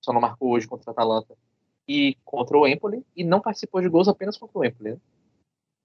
[0.00, 1.36] só não marcou hoje contra o Atalanta
[1.86, 4.90] e contra o Empoli, e não participou de gols apenas contra o Empoli.
[4.90, 4.98] Né?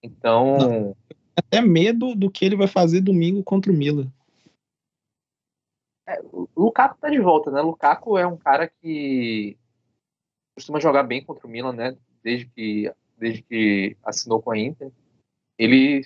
[0.01, 0.95] Então.
[1.35, 4.11] Até medo do que ele vai fazer domingo contra o Milan.
[6.11, 7.61] É, o Lukaku tá de volta, né?
[7.61, 9.57] Lukaku é um cara que
[10.53, 11.97] costuma jogar bem contra o Milan, né?
[12.21, 14.91] Desde que, desde que assinou com a Inter.
[15.57, 16.05] Ele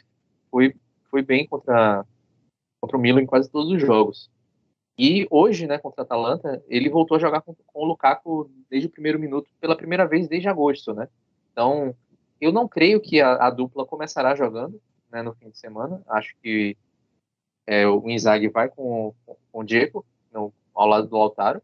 [0.51, 0.75] foi,
[1.09, 2.05] foi bem contra,
[2.79, 4.29] contra o Milan em quase todos os jogos.
[4.97, 8.87] E hoje, né, contra a Atalanta, ele voltou a jogar com, com o Lukaku desde
[8.87, 11.09] o primeiro minuto, pela primeira vez desde agosto, né?
[11.51, 11.95] Então,
[12.39, 14.79] eu não creio que a, a dupla começará jogando
[15.11, 16.01] né, no fim de semana.
[16.07, 16.77] Acho que
[17.65, 21.61] é, o Inzaghi vai com, com, o Diego no, ao lado do Altaro.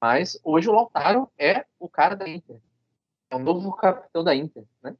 [0.00, 2.56] Mas hoje o Lautaro é o cara da Inter.
[3.28, 4.96] É o novo capitão da Inter, né?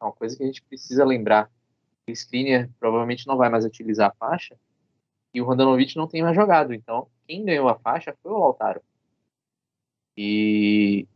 [0.00, 1.50] É uma coisa que a gente precisa lembrar.
[2.06, 4.56] O Skriniar provavelmente não vai mais utilizar a faixa
[5.32, 6.72] e o Randanovic não tem mais jogado.
[6.72, 8.80] Então, quem ganhou a faixa foi o Lautaro.
[10.16, 11.06] E,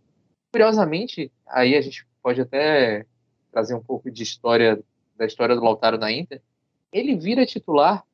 [0.51, 3.07] curiosamente, aí a gente pode até
[3.51, 4.83] trazer um pouco de história
[5.17, 6.43] da história do Lautaro na Inter.
[6.91, 8.05] ele vira titular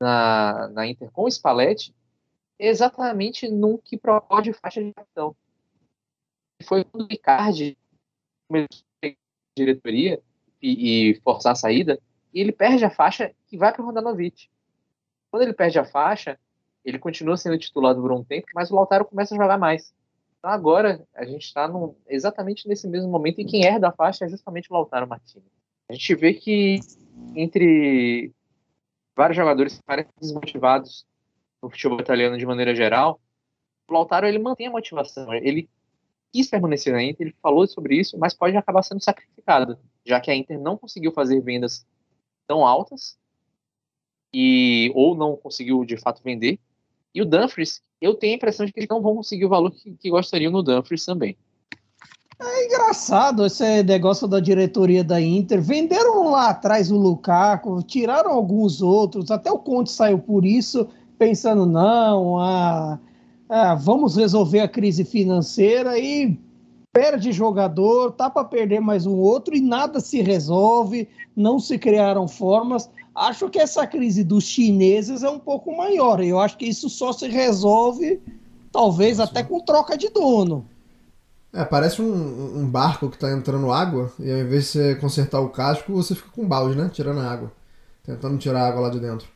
[0.00, 1.94] na, na Inter com o Spalletti
[2.58, 5.36] exatamente num que pode faixa de capitão.
[6.64, 7.76] Foi quando o Ricardi
[8.48, 9.08] começou a
[9.56, 10.20] diretoria
[10.60, 12.00] e, e, forçar a saída,
[12.32, 14.48] e ele perde a faixa e vai para o Rondanovic.
[15.30, 16.38] Quando ele perde a faixa,
[16.84, 19.94] ele continua sendo titulado por um tempo, mas o Lautaro começa a jogar mais.
[20.38, 21.70] Então agora a gente está
[22.06, 25.42] exatamente nesse mesmo momento e quem herda a faixa é justamente o Lautaro Martins.
[25.88, 26.80] A gente vê que
[27.34, 28.32] entre
[29.16, 31.06] vários jogadores parecem desmotivados
[31.62, 33.20] no futebol italiano de maneira geral,
[33.88, 35.32] o Lautaro ele mantém a motivação.
[35.32, 35.68] Ele
[36.32, 40.30] quis permanecer na Inter, ele falou sobre isso, mas pode acabar sendo sacrificado, já que
[40.30, 41.86] a Inter não conseguiu fazer vendas
[42.46, 43.18] tão altas
[44.32, 46.60] e ou não conseguiu de fato vender.
[47.14, 49.70] E o Dumfries, eu tenho a impressão de que eles não vão conseguir o valor
[49.70, 51.38] que, que gostariam no Dumfries também.
[52.38, 55.60] É engraçado esse negócio da diretoria da Inter.
[55.60, 60.86] Venderam lá atrás o Lukaku, tiraram alguns outros, até o Conte saiu por isso,
[61.18, 62.98] pensando, não, ah,
[63.48, 66.38] ah, vamos resolver a crise financeira e
[66.92, 72.28] perde jogador, tá para perder mais um outro e nada se resolve, não se criaram
[72.28, 72.90] formas.
[73.14, 76.22] Acho que essa crise dos chineses é um pouco maior.
[76.22, 78.20] Eu acho que isso só se resolve,
[78.70, 80.66] talvez até com troca de dono.
[81.56, 85.40] É, parece um, um barco que está entrando água e ao invés de você consertar
[85.40, 86.90] o casco, você fica com balde, né?
[86.92, 87.50] Tirando a água.
[88.04, 89.26] Tentando tirar a água lá de dentro.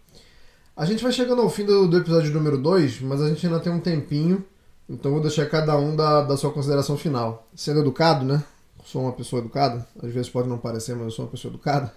[0.77, 3.59] A gente vai chegando ao fim do, do episódio número 2, mas a gente ainda
[3.59, 4.45] tem um tempinho.
[4.87, 7.49] Então vou deixar cada um da, da sua consideração final.
[7.57, 8.45] Sendo educado, né?
[8.85, 9.87] Sou uma pessoa educada.
[10.03, 11.91] Às vezes pode não parecer, mas eu sou uma pessoa educada.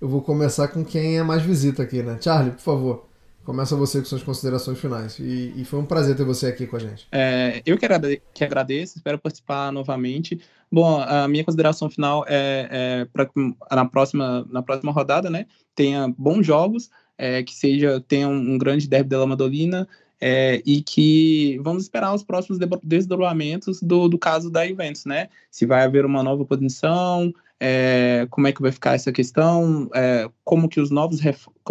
[0.00, 2.18] Eu vou começar com quem é mais visita aqui, né?
[2.20, 3.09] Charlie, por favor.
[3.44, 5.18] Começa você com suas considerações finais.
[5.18, 7.06] E, e, foi um prazer ter você aqui com a gente.
[7.10, 10.40] É, eu que, agrade que agradeço, espero participar novamente.
[10.70, 13.28] Bom, a minha consideração final é, é para
[13.74, 15.46] na próxima, na próxima rodada, né?
[15.74, 19.88] Tenha bons jogos, é, que seja tenha um, um grande derby da Madolina
[20.20, 25.28] é, e que vamos esperar os próximos desdobramentos do, do caso da Juventus, né?
[25.50, 30.28] Se vai haver uma nova posição, é, como é que vai ficar essa questão, é,
[30.42, 31.20] como que os novos,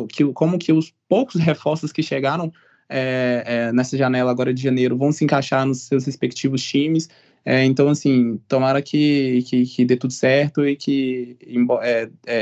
[0.09, 2.53] que, como que os poucos reforços que chegaram
[2.87, 7.09] é, é, nessa janela agora de janeiro vão se encaixar nos seus respectivos times.
[7.43, 11.65] É, então, assim, tomara que, que, que, dê tudo certo e que em,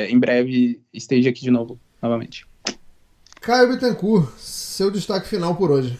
[0.10, 2.46] em breve esteja aqui de novo, novamente.
[3.40, 5.98] Caio Bittencourt, seu destaque final por hoje.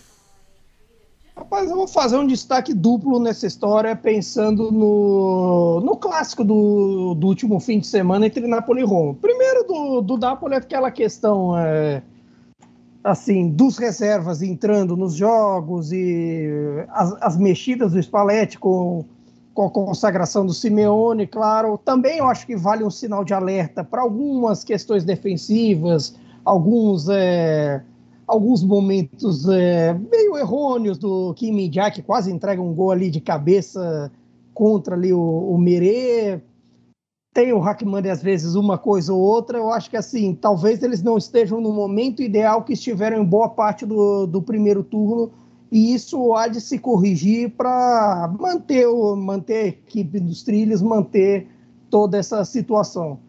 [1.38, 7.28] Rapaz, eu vou fazer um destaque duplo nessa história, pensando no, no clássico do, do
[7.28, 9.14] último fim de semana entre Napoli e Roma.
[9.14, 12.02] Primeiro, do, do Napoli, aquela questão é,
[13.04, 16.50] assim dos reservas entrando nos jogos e
[16.90, 19.06] as, as mexidas do Spalletti com,
[19.54, 21.78] com a consagração do Simeone, claro.
[21.78, 27.08] Também eu acho que vale um sinal de alerta para algumas questões defensivas, alguns.
[27.10, 27.84] É,
[28.28, 34.12] alguns momentos é, meio errôneos do Kim Jack, quase entrega um gol ali de cabeça
[34.54, 36.42] contra ali o, o Merê.
[37.34, 39.60] Tem o Hackman às vezes uma coisa ou outra.
[39.60, 43.50] Eu acho que assim, talvez eles não estejam no momento ideal que estiveram em boa
[43.50, 45.32] parte do, do primeiro turno.
[45.72, 51.48] E isso há de se corrigir para manter, o, manter a equipe dos trilhos, manter
[51.90, 53.20] toda essa situação.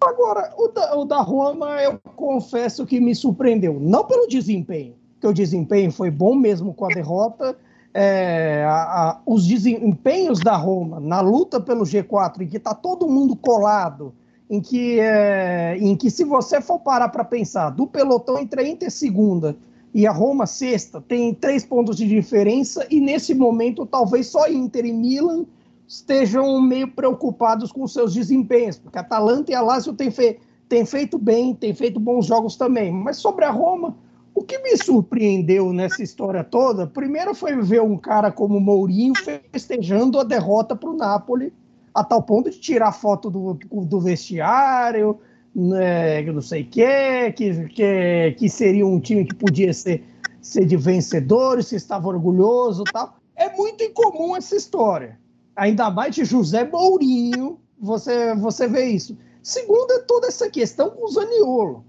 [0.00, 3.80] Agora, o da, o da Roma, eu confesso que me surpreendeu.
[3.80, 7.56] Não pelo desempenho, que o desempenho foi bom mesmo com a derrota.
[7.92, 13.08] É, a, a, os desempenhos da Roma na luta pelo G4, em que está todo
[13.08, 14.14] mundo colado,
[14.48, 18.68] em que, é, em que se você for parar para pensar, do pelotão entre a
[18.68, 19.56] Inter segunda
[19.92, 24.84] e a Roma sexta, tem três pontos de diferença, e nesse momento talvez só Inter
[24.84, 25.44] e Milan
[25.88, 30.38] estejam meio preocupados com seus desempenhos, porque a Atalanta e a Lazio têm, fe
[30.86, 32.92] feito bem, têm feito bons jogos também.
[32.92, 33.96] Mas sobre a Roma,
[34.34, 39.14] o que me surpreendeu nessa história toda, primeiro foi ver um cara como Mourinho
[39.50, 41.54] festejando a derrota para o Napoli,
[41.94, 45.18] a tal ponto de tirar foto do, do vestiário,
[45.54, 50.04] né, não sei o que, que, que seria um time que podia ser,
[50.42, 53.16] ser de vencedores, se estava orgulhoso tal.
[53.34, 55.18] É muito incomum essa história
[55.58, 59.18] ainda mais de José Mourinho, você, você vê isso.
[59.42, 61.84] Segundo é toda essa questão com o Zaniolo,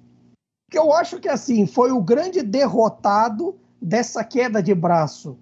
[0.72, 5.38] que eu acho que assim foi o grande derrotado dessa queda de braço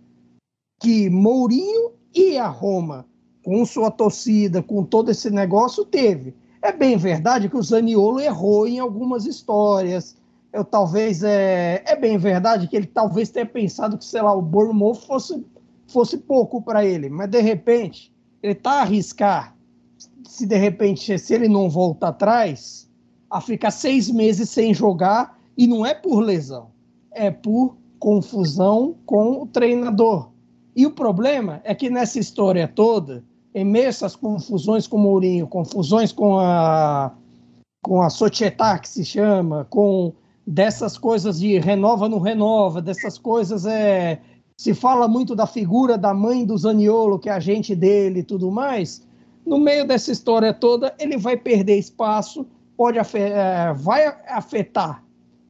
[0.79, 3.05] que Mourinho e a Roma,
[3.43, 6.35] com sua torcida, com todo esse negócio, teve.
[6.61, 10.17] É bem verdade que o Zaniolo errou em algumas histórias.
[10.51, 14.41] Eu talvez é, é bem verdade que ele talvez tenha pensado que sei lá o
[14.41, 15.45] Bournemouth fosse
[15.87, 19.55] fosse pouco para ele, mas de repente ele está a arriscar,
[20.25, 22.89] se de repente, se ele não volta atrás,
[23.29, 26.67] a ficar seis meses sem jogar e não é por lesão,
[27.11, 30.29] é por confusão com o treinador.
[30.75, 33.23] E o problema é que nessa história toda,
[33.53, 37.13] em meio a essas confusões com o Mourinho, confusões com a
[37.83, 40.13] com a Societá, que se chama, com
[40.45, 44.19] dessas coisas de renova não renova, dessas coisas é
[44.57, 48.49] se fala muito da figura da mãe do Zaniolo, que é agente dele e tudo
[48.49, 49.07] mais.
[49.45, 52.45] No meio dessa história toda, ele vai perder espaço,
[52.75, 55.03] pode é, vai afetar,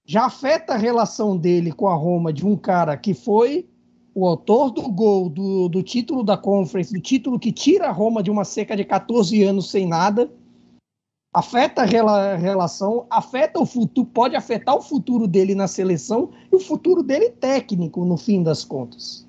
[0.05, 3.65] já afeta a relação dele com a Roma de um cara que foi
[4.13, 8.21] o autor do gol do, do título da Conference, do título que tira a Roma
[8.21, 10.29] de uma seca de 14 anos sem nada
[11.37, 16.59] afeta a relação, afeta o futuro, pode afetar o futuro dele na seleção e o
[16.59, 19.27] futuro dele técnico, no fim das contas.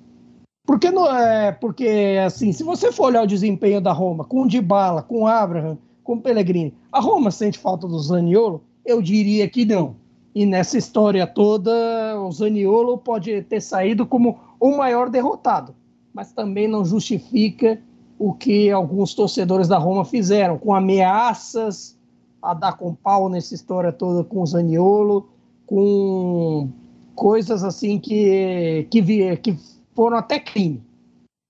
[0.65, 4.47] Porque, não é, porque assim, se você for olhar o desempenho da Roma com o
[4.47, 8.63] Dybala, com o Abraham, com o Pellegrini, a Roma sente falta do Zaniolo?
[8.83, 9.95] Eu diria que não.
[10.33, 11.71] E nessa história toda,
[12.19, 15.75] o Zaniolo pode ter saído como o maior derrotado,
[16.11, 17.79] mas também não justifica
[18.17, 21.98] o que alguns torcedores da Roma fizeram, com ameaças,
[22.41, 25.29] a dar com pau nessa história toda com o Zaniolo,
[25.65, 26.69] com
[27.15, 29.57] coisas assim que, que, que
[29.93, 30.81] foram até crime,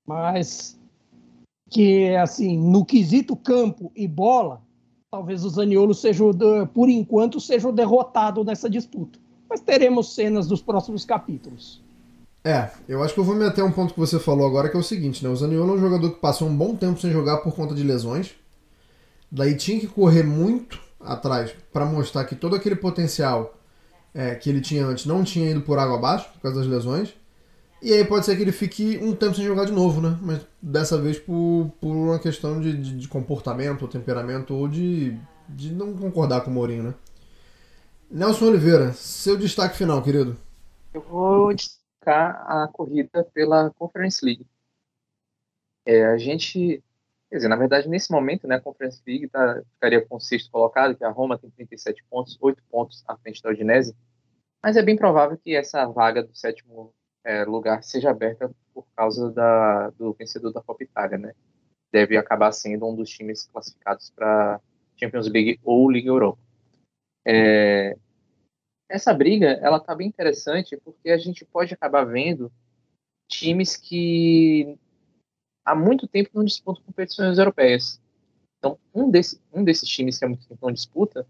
[0.08, 0.78] mas
[1.70, 4.62] que assim no quesito campo e bola,
[5.12, 6.24] talvez o Zaniolo seja
[6.74, 9.20] por enquanto seja o derrotado nessa disputa.
[9.50, 11.84] Mas teremos cenas dos próximos capítulos.
[12.44, 14.80] É, eu acho que eu vou meter um ponto que você falou agora, que é
[14.80, 15.30] o seguinte, né?
[15.30, 17.84] O Zaniolo é um jogador que passou um bom tempo sem jogar por conta de
[17.84, 18.34] lesões.
[19.32, 23.56] Daí tinha que correr muito atrás para mostrar que todo aquele potencial
[24.14, 27.14] é, que ele tinha antes não tinha ido por água abaixo por causa das lesões.
[27.82, 30.18] E aí pode ser que ele fique um tempo sem jogar de novo, né?
[30.22, 35.18] Mas dessa vez por, por uma questão de, de, de comportamento, ou temperamento, ou de,
[35.48, 36.94] de não concordar com o Mourinho, né?
[38.12, 40.36] Nelson Oliveira, seu destaque final, querido.
[40.94, 44.46] Eu vou destacar a corrida pela Conference League.
[45.86, 46.84] É, a gente
[47.30, 50.50] Quer dizer, na verdade, nesse momento, né, a Conference League tá, ficaria com o sexto
[50.50, 53.96] colocado, que a Roma tem 37 pontos, 8 pontos à frente da Udinese,
[54.64, 59.32] mas é bem provável que essa vaga do sétimo é, lugar seja aberta por causa
[59.32, 61.34] da, do vencedor da Copa Itália, né?
[61.92, 64.60] Deve acabar sendo um dos times classificados para
[64.98, 66.42] Champions League ou Liga Europa.
[67.26, 67.96] É,
[68.90, 72.52] essa briga, ela tá bem interessante porque a gente pode acabar vendo
[73.28, 74.78] times que
[75.70, 78.02] há muito tempo não disputam competições europeias.
[78.58, 81.28] Então, um, desse, um desses times que há muito tempo não disputa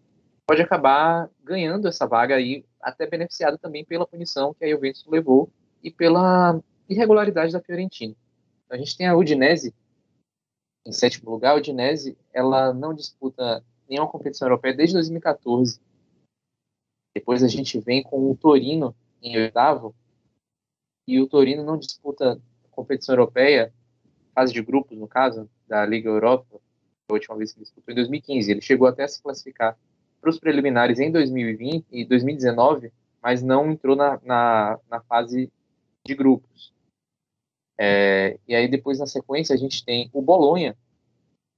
[0.47, 5.51] pode acabar ganhando essa vaga aí, até beneficiado também pela punição que a Juventus levou
[5.83, 8.15] e pela irregularidade da Fiorentina.
[8.65, 9.75] Então, a gente tem a Udinese
[10.87, 11.51] em sétimo lugar.
[11.51, 15.81] A Udinese ela não disputa nenhuma competição europeia desde 2014.
[17.13, 19.93] Depois a gente vem com o Torino em oitavo
[21.05, 23.73] e o Torino não disputa competição europeia
[24.33, 26.59] fase de grupos, no caso, da Liga Europa,
[27.09, 28.51] a última vez que ele disputou em 2015.
[28.51, 29.77] Ele chegou até a se classificar
[30.21, 35.51] para os preliminares em 2020 e 2019, mas não entrou na, na, na fase
[36.05, 36.73] de grupos.
[37.79, 40.75] É, e aí depois, na sequência, a gente tem o Bolonha,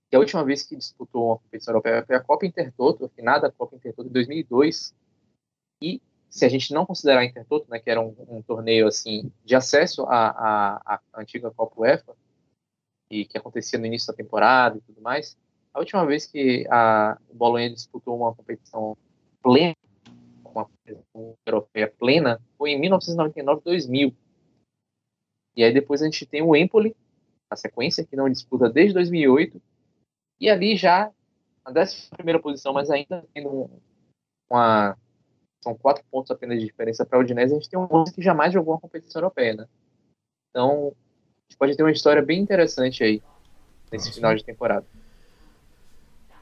[0.09, 3.76] que a última vez que disputou uma competição europeia foi a Copa Intertoto, a Copa
[3.76, 4.93] Intertoto em 2002.
[5.82, 9.32] E se a gente não considerar a Intertoto, né, que era um, um torneio assim
[9.43, 12.15] de acesso à, à, à antiga Copa UEFA,
[13.12, 15.38] e que acontecia no início da temporada e tudo mais.
[15.74, 18.97] A última vez que a Bolonha disputou uma competição
[19.43, 19.76] plena,
[20.45, 24.16] uma competição europeia plena, foi em 1999-2000.
[25.55, 26.95] E aí depois a gente tem o Empoli,
[27.49, 29.62] a sequência, que não disputa desde 2008,
[30.39, 31.12] e ali já
[31.66, 33.70] a décima primeira posição, mas ainda tendo
[34.49, 34.97] uma
[35.64, 38.22] são quatro pontos apenas de diferença para o Udinese, a gente tem um 11 que
[38.22, 39.68] jamais jogou uma competição europeia, né?
[40.49, 40.95] Então,
[41.52, 43.22] gente pode ter uma história bem interessante aí
[43.91, 44.16] nesse Nossa.
[44.16, 44.86] final de temporada.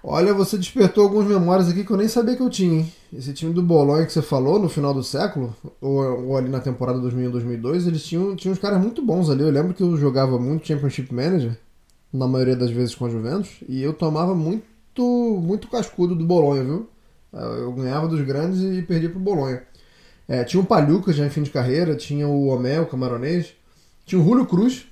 [0.01, 2.93] Olha, você despertou algumas memórias aqui que eu nem sabia que eu tinha, hein?
[3.11, 6.61] Esse time do Bolonha que você falou no final do século, ou, ou ali na
[6.61, 9.41] temporada 2001-2002, eles tinham, tinham uns caras muito bons ali.
[9.41, 11.57] Eu lembro que eu jogava muito Championship Manager,
[12.13, 16.63] na maioria das vezes com a Juventus, e eu tomava muito, muito cascudo do Bolonha,
[16.63, 16.89] viu?
[17.33, 19.63] Eu ganhava dos grandes e perdia pro Bolonha.
[20.27, 23.53] É, tinha o Palhuca já em fim de carreira, tinha o Omé, o camaronês,
[24.05, 24.88] tinha o Julio Cruz,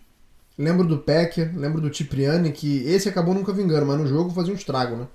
[0.58, 4.51] Lembro do Peck, lembro do Cipriani, que esse acabou nunca vingando, mas no jogo fazia
[4.51, 5.08] um estrago, né?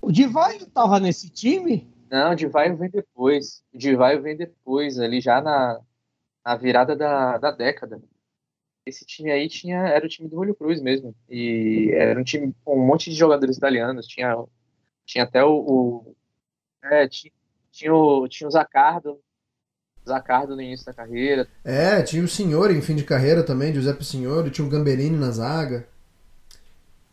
[0.00, 1.92] O Divaio tava nesse time?
[2.08, 3.64] Não, o Divaio vem depois.
[3.74, 5.80] O Divaio vem depois, ali já na,
[6.44, 8.00] na virada da, da década.
[8.86, 11.14] Esse time aí tinha, era o time do Julio Cruz mesmo.
[11.28, 14.06] E era um time com um monte de jogadores italianos.
[14.06, 14.36] Tinha,
[15.04, 16.16] tinha até o, o
[16.84, 17.32] É, tinha,
[17.72, 19.20] tinha, o, tinha o Zacardo,
[20.08, 21.46] Zacardo no início da carreira.
[21.64, 25.30] É, tinha o Senhor em fim de carreira também, Giuseppe Senhor, tinha o Gamberini na
[25.30, 25.86] zaga.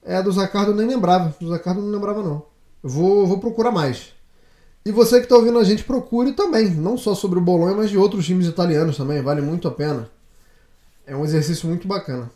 [0.04, 2.46] É, do Zacardo eu nem lembrava, do Zacardo eu não lembrava não.
[2.82, 4.14] Vou, vou procurar mais.
[4.86, 7.90] E você que está ouvindo a gente, procure também, não só sobre o Bolonha, mas
[7.90, 10.10] de outros times italianos também, vale muito a pena.
[11.08, 12.30] É um exercício muito bacana.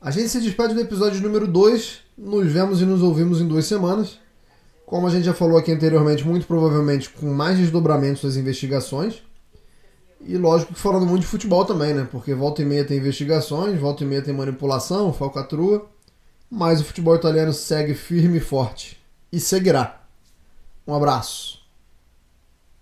[0.00, 2.00] A gente se despede do episódio número 2.
[2.16, 4.18] Nos vemos e nos ouvimos em duas semanas.
[4.90, 9.22] Como a gente já falou aqui anteriormente, muito provavelmente com mais desdobramentos das investigações.
[10.20, 12.08] E lógico que falando muito de futebol também, né?
[12.10, 15.88] Porque volta e meia tem investigações, volta e meia tem manipulação, falcatrua.
[16.50, 19.00] Mas o futebol italiano segue firme e forte.
[19.30, 20.02] E seguirá.
[20.84, 21.59] Um abraço.